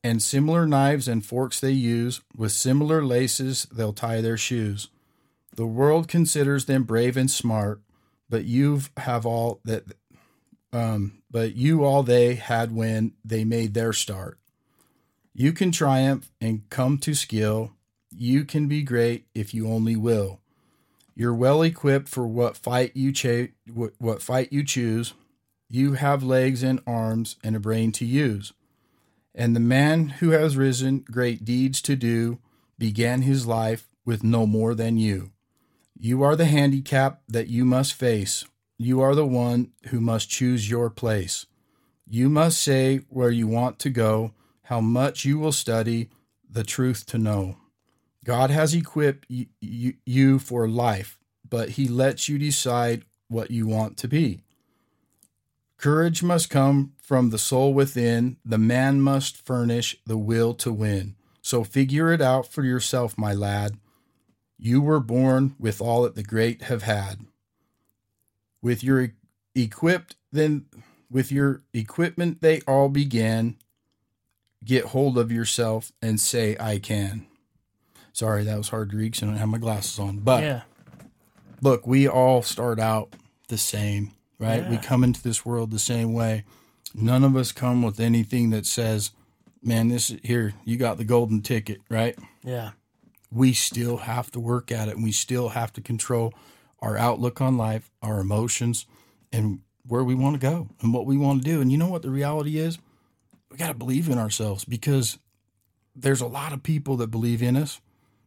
and 0.03 0.21
similar 0.21 0.65
knives 0.65 1.07
and 1.07 1.25
forks 1.25 1.59
they 1.59 1.71
use, 1.71 2.21
with 2.35 2.51
similar 2.51 3.03
laces 3.03 3.67
they'll 3.71 3.93
tie 3.93 4.21
their 4.21 4.37
shoes. 4.37 4.89
The 5.55 5.65
world 5.65 6.07
considers 6.07 6.65
them 6.65 6.83
brave 6.83 7.17
and 7.17 7.29
smart, 7.29 7.81
but 8.29 8.45
you 8.45 8.81
have 8.97 9.25
all 9.25 9.59
that 9.65 9.83
um, 10.73 11.21
but 11.29 11.55
you 11.55 11.83
all 11.83 12.01
they 12.01 12.35
had 12.35 12.73
when 12.73 13.13
they 13.25 13.43
made 13.43 13.73
their 13.73 13.91
start. 13.91 14.39
You 15.33 15.51
can 15.51 15.71
triumph 15.71 16.31
and 16.39 16.67
come 16.69 16.97
to 16.99 17.13
skill. 17.13 17.71
You 18.09 18.45
can 18.45 18.67
be 18.67 18.81
great 18.81 19.25
if 19.35 19.53
you 19.53 19.67
only 19.67 19.97
will. 19.97 20.39
You're 21.21 21.35
well 21.35 21.61
equipped 21.61 22.09
for 22.09 22.25
what 22.25 22.57
fight 22.57 22.93
you 22.95 23.11
cha- 23.11 23.53
what, 23.71 23.93
what 23.99 24.23
fight 24.23 24.51
you 24.51 24.63
choose. 24.63 25.13
You 25.69 25.93
have 25.93 26.23
legs 26.23 26.63
and 26.63 26.81
arms 26.87 27.35
and 27.43 27.55
a 27.55 27.59
brain 27.59 27.91
to 27.91 28.05
use. 28.05 28.53
And 29.35 29.55
the 29.55 29.59
man 29.59 30.09
who 30.17 30.31
has 30.31 30.57
risen 30.57 31.05
great 31.11 31.45
deeds 31.45 31.79
to 31.83 31.95
do 31.95 32.39
began 32.79 33.21
his 33.21 33.45
life 33.45 33.87
with 34.03 34.23
no 34.23 34.47
more 34.47 34.73
than 34.73 34.97
you. 34.97 35.29
You 35.95 36.23
are 36.23 36.35
the 36.35 36.45
handicap 36.45 37.21
that 37.27 37.49
you 37.49 37.65
must 37.65 37.93
face. 37.93 38.43
You 38.79 38.99
are 38.99 39.13
the 39.13 39.23
one 39.23 39.73
who 39.89 40.01
must 40.01 40.27
choose 40.27 40.71
your 40.71 40.89
place. 40.89 41.45
You 42.07 42.29
must 42.29 42.59
say 42.59 43.01
where 43.09 43.29
you 43.29 43.45
want 43.45 43.77
to 43.77 43.91
go, 43.91 44.33
how 44.63 44.81
much 44.81 45.23
you 45.23 45.37
will 45.37 45.51
study 45.51 46.09
the 46.49 46.63
truth 46.63 47.05
to 47.05 47.19
know. 47.19 47.57
God 48.23 48.51
has 48.51 48.73
equipped 48.73 49.25
you 49.59 50.39
for 50.39 50.67
life, 50.67 51.17
but 51.49 51.69
he 51.69 51.87
lets 51.87 52.29
you 52.29 52.37
decide 52.37 53.03
what 53.27 53.49
you 53.49 53.65
want 53.65 53.97
to 53.97 54.07
be. 54.07 54.43
Courage 55.77 56.21
must 56.21 56.51
come 56.51 56.93
from 57.01 57.31
the 57.31 57.39
soul 57.39 57.73
within. 57.73 58.37
The 58.45 58.59
man 58.59 59.01
must 59.01 59.37
furnish 59.37 59.97
the 60.05 60.17
will 60.17 60.53
to 60.55 60.71
win. 60.71 61.15
So 61.41 61.63
figure 61.63 62.13
it 62.13 62.21
out 62.21 62.45
for 62.45 62.63
yourself, 62.63 63.17
my 63.17 63.33
lad. 63.33 63.77
You 64.59 64.79
were 64.79 64.99
born 64.99 65.55
with 65.57 65.81
all 65.81 66.03
that 66.03 66.13
the 66.13 66.21
great 66.21 66.63
have 66.63 66.83
had. 66.83 67.21
With 68.61 68.83
your 68.83 69.13
equipped, 69.55 70.15
then 70.31 70.67
with 71.09 71.31
your 71.31 71.63
equipment, 71.73 72.41
they 72.41 72.61
all 72.67 72.89
began. 72.89 73.55
Get 74.63 74.85
hold 74.85 75.17
of 75.17 75.31
yourself 75.31 75.91
and 75.99 76.19
say, 76.19 76.55
I 76.59 76.77
can. 76.77 77.25
Sorry, 78.13 78.43
that 78.43 78.57
was 78.57 78.69
hard 78.69 78.91
to 78.91 78.97
read 78.97 79.13
'cause 79.13 79.23
I 79.23 79.25
don't 79.27 79.37
have 79.37 79.49
my 79.49 79.57
glasses 79.57 79.97
on. 79.99 80.19
But 80.19 80.43
Yeah. 80.43 80.61
look, 81.61 81.87
we 81.87 82.07
all 82.07 82.41
start 82.41 82.79
out 82.79 83.15
the 83.47 83.57
same, 83.57 84.11
right? 84.39 84.67
We 84.69 84.77
come 84.77 85.03
into 85.03 85.21
this 85.21 85.45
world 85.45 85.71
the 85.71 85.79
same 85.79 86.13
way. 86.13 86.43
None 86.93 87.23
of 87.23 87.35
us 87.35 87.51
come 87.51 87.81
with 87.83 87.99
anything 87.99 88.49
that 88.49 88.65
says, 88.65 89.11
man, 89.63 89.87
this 89.89 90.09
is 90.09 90.19
here, 90.23 90.53
you 90.65 90.77
got 90.77 90.97
the 90.97 91.05
golden 91.05 91.41
ticket, 91.41 91.81
right? 91.89 92.17
Yeah. 92.43 92.71
We 93.31 93.53
still 93.53 93.97
have 93.97 94.29
to 94.31 94.39
work 94.39 94.71
at 94.71 94.87
it 94.89 94.95
and 94.95 95.03
we 95.03 95.11
still 95.13 95.49
have 95.49 95.71
to 95.73 95.81
control 95.81 96.33
our 96.81 96.97
outlook 96.97 97.39
on 97.39 97.57
life, 97.57 97.91
our 98.01 98.19
emotions, 98.19 98.85
and 99.31 99.59
where 99.87 100.03
we 100.03 100.15
want 100.15 100.33
to 100.35 100.39
go 100.39 100.67
and 100.81 100.93
what 100.93 101.05
we 101.05 101.15
want 101.17 101.43
to 101.43 101.49
do. 101.49 101.61
And 101.61 101.71
you 101.71 101.77
know 101.77 101.87
what 101.87 102.01
the 102.01 102.09
reality 102.09 102.57
is? 102.57 102.77
We 103.49 103.57
got 103.57 103.67
to 103.67 103.73
believe 103.73 104.09
in 104.09 104.17
ourselves 104.17 104.65
because 104.65 105.17
there's 105.95 106.21
a 106.21 106.27
lot 106.27 106.53
of 106.53 106.63
people 106.63 106.97
that 106.97 107.07
believe 107.07 107.41
in 107.43 107.55
us, 107.55 107.79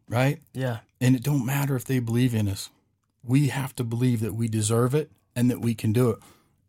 right? 0.09 0.41
Yeah. 0.53 0.79
And 1.01 1.15
it 1.15 1.23
don't 1.23 1.47
matter 1.47 1.77
if 1.77 1.85
they 1.85 1.99
believe 1.99 2.35
in 2.35 2.49
us. 2.49 2.71
We 3.23 3.49
have 3.49 3.75
to 3.77 3.85
believe 3.85 4.21
that 4.21 4.35
we 4.35 4.49
deserve 4.49 4.95
it 4.95 5.11
and 5.35 5.51
that 5.51 5.61
we 5.61 5.75
can 5.75 5.93
do 5.93 6.11
it. 6.11 6.19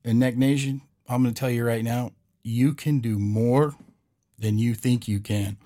And 0.04 0.20
Neck 0.20 0.38
Nation, 0.38 0.82
I'm 1.08 1.24
going 1.24 1.34
to 1.34 1.40
tell 1.40 1.50
you 1.50 1.66
right 1.66 1.84
now, 1.84 2.12
you 2.44 2.74
can 2.74 3.00
do 3.00 3.20
more 3.20 3.76
than 4.38 4.58
you 4.58 4.74
think 4.74 5.08
you 5.08 5.20
can. 5.20 5.58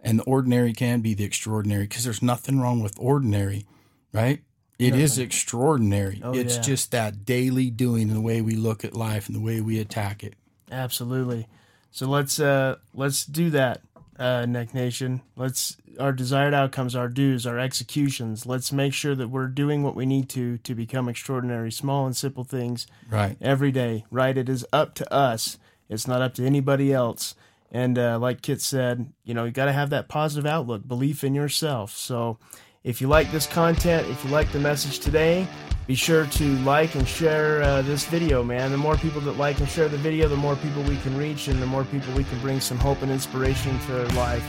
And 0.00 0.18
the 0.20 0.24
ordinary 0.24 0.72
can 0.72 1.00
be 1.00 1.14
the 1.14 1.24
extraordinary 1.24 1.84
because 1.84 2.04
there's 2.04 2.22
nothing 2.22 2.60
wrong 2.60 2.80
with 2.80 2.94
ordinary, 2.98 3.66
right? 4.12 4.42
It 4.78 4.94
is 4.94 5.18
extraordinary. 5.18 6.20
Oh, 6.22 6.34
it's 6.34 6.56
yeah. 6.56 6.62
just 6.62 6.90
that 6.90 7.24
daily 7.24 7.70
doing 7.70 8.08
and 8.08 8.16
the 8.16 8.20
way 8.20 8.42
we 8.42 8.54
look 8.54 8.84
at 8.84 8.94
life 8.94 9.26
and 9.26 9.34
the 9.34 9.40
way 9.40 9.60
we 9.60 9.80
attack 9.80 10.22
it. 10.22 10.34
Absolutely. 10.70 11.48
So 11.90 12.06
let's 12.06 12.38
uh 12.38 12.76
let's 12.92 13.24
do 13.24 13.48
that, 13.50 13.80
uh, 14.18 14.46
Neck 14.46 14.74
Nation. 14.74 15.20
Let's 15.36 15.76
our 15.98 16.12
desired 16.12 16.52
outcomes, 16.54 16.94
our 16.94 17.08
dues, 17.08 17.46
our 17.46 17.58
executions. 17.58 18.44
Let's 18.46 18.70
make 18.72 18.92
sure 18.92 19.14
that 19.14 19.28
we're 19.28 19.46
doing 19.48 19.82
what 19.82 19.94
we 19.94 20.04
need 20.06 20.28
to 20.30 20.58
to 20.58 20.74
become 20.74 21.08
extraordinary, 21.08 21.72
small 21.72 22.06
and 22.06 22.14
simple 22.16 22.44
things 22.44 22.86
Right. 23.10 23.36
every 23.40 23.72
day. 23.72 24.04
Right? 24.10 24.36
It 24.36 24.48
is 24.48 24.66
up 24.72 24.94
to 24.96 25.12
us. 25.12 25.58
It's 25.88 26.06
not 26.06 26.20
up 26.22 26.34
to 26.34 26.44
anybody 26.44 26.92
else. 26.92 27.34
And 27.72 27.98
uh, 27.98 28.18
like 28.18 28.42
Kit 28.42 28.60
said, 28.60 29.12
you 29.24 29.34
know, 29.34 29.44
you 29.44 29.50
got 29.50 29.64
to 29.66 29.72
have 29.72 29.90
that 29.90 30.08
positive 30.08 30.46
outlook, 30.46 30.86
belief 30.86 31.24
in 31.24 31.34
yourself. 31.34 31.92
So 31.96 32.38
if 32.84 33.00
you 33.00 33.08
like 33.08 33.30
this 33.32 33.46
content, 33.46 34.08
if 34.08 34.24
you 34.24 34.30
like 34.30 34.50
the 34.52 34.60
message 34.60 35.00
today, 35.00 35.46
be 35.86 35.94
sure 35.94 36.26
to 36.26 36.56
like 36.58 36.94
and 36.96 37.06
share 37.06 37.62
uh, 37.62 37.82
this 37.82 38.04
video, 38.06 38.42
man. 38.42 38.72
The 38.72 38.76
more 38.78 38.96
people 38.96 39.20
that 39.22 39.36
like 39.36 39.60
and 39.60 39.68
share 39.68 39.88
the 39.88 39.96
video, 39.96 40.28
the 40.28 40.36
more 40.36 40.56
people 40.56 40.82
we 40.82 40.96
can 40.98 41.16
reach, 41.16 41.46
and 41.48 41.62
the 41.62 41.66
more 41.66 41.84
people 41.84 42.12
we 42.14 42.24
can 42.24 42.40
bring 42.40 42.60
some 42.60 42.76
hope 42.78 43.02
and 43.02 43.12
inspiration 43.12 43.78
to 43.86 43.92
their 43.92 44.08
life. 44.08 44.44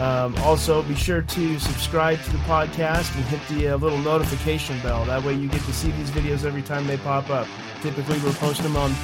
Um, 0.00 0.34
also, 0.38 0.82
be 0.82 0.94
sure 0.94 1.22
to 1.22 1.58
subscribe 1.58 2.20
to 2.24 2.32
the 2.32 2.38
podcast 2.38 3.14
and 3.16 3.24
hit 3.26 3.40
the 3.56 3.68
uh, 3.68 3.76
little 3.78 3.98
notification 3.98 4.78
bell. 4.80 5.04
That 5.06 5.22
way, 5.24 5.34
you 5.34 5.48
get 5.48 5.62
to 5.62 5.72
see 5.72 5.90
these 5.92 6.10
videos 6.10 6.44
every 6.44 6.62
time 6.62 6.86
they 6.86 6.98
pop 6.98 7.30
up. 7.30 7.46
Typically, 7.80 8.18
we're 8.18 8.32
posting 8.34 8.64
them 8.64 8.76
on 8.76 8.94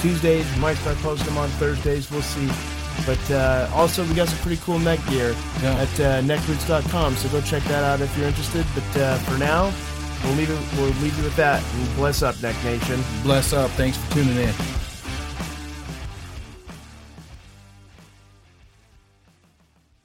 Tuesdays. 0.00 0.50
We 0.54 0.60
might 0.60 0.76
start 0.78 0.96
posting 0.98 1.26
them 1.26 1.38
on 1.38 1.48
Thursdays. 1.50 2.10
We'll 2.10 2.22
see. 2.22 2.48
But 3.04 3.30
uh, 3.30 3.68
also, 3.74 4.04
we 4.06 4.14
got 4.14 4.28
some 4.28 4.38
pretty 4.38 4.60
cool 4.62 4.78
neck 4.78 5.00
gear 5.10 5.34
Yeah. 5.62 5.74
at 5.74 6.00
uh, 6.00 6.20
neckroots.com. 6.22 7.14
So 7.16 7.28
go 7.28 7.40
check 7.42 7.62
that 7.64 7.84
out 7.84 8.00
if 8.00 8.16
you're 8.16 8.26
interested. 8.28 8.64
But 8.74 8.96
uh, 9.02 9.18
for 9.18 9.36
now, 9.38 9.70
we'll 10.24 10.34
leave 10.34 10.50
it. 10.50 10.58
We'll 10.76 10.90
leave 11.02 11.16
you 11.16 11.24
with 11.24 11.36
that. 11.36 11.62
Bless 11.96 12.22
up, 12.22 12.40
Neck 12.42 12.56
Nation. 12.64 13.02
Bless 13.22 13.52
up. 13.52 13.70
Thanks 13.72 13.96
for 13.96 14.14
tuning 14.14 14.36
in. 14.36 14.85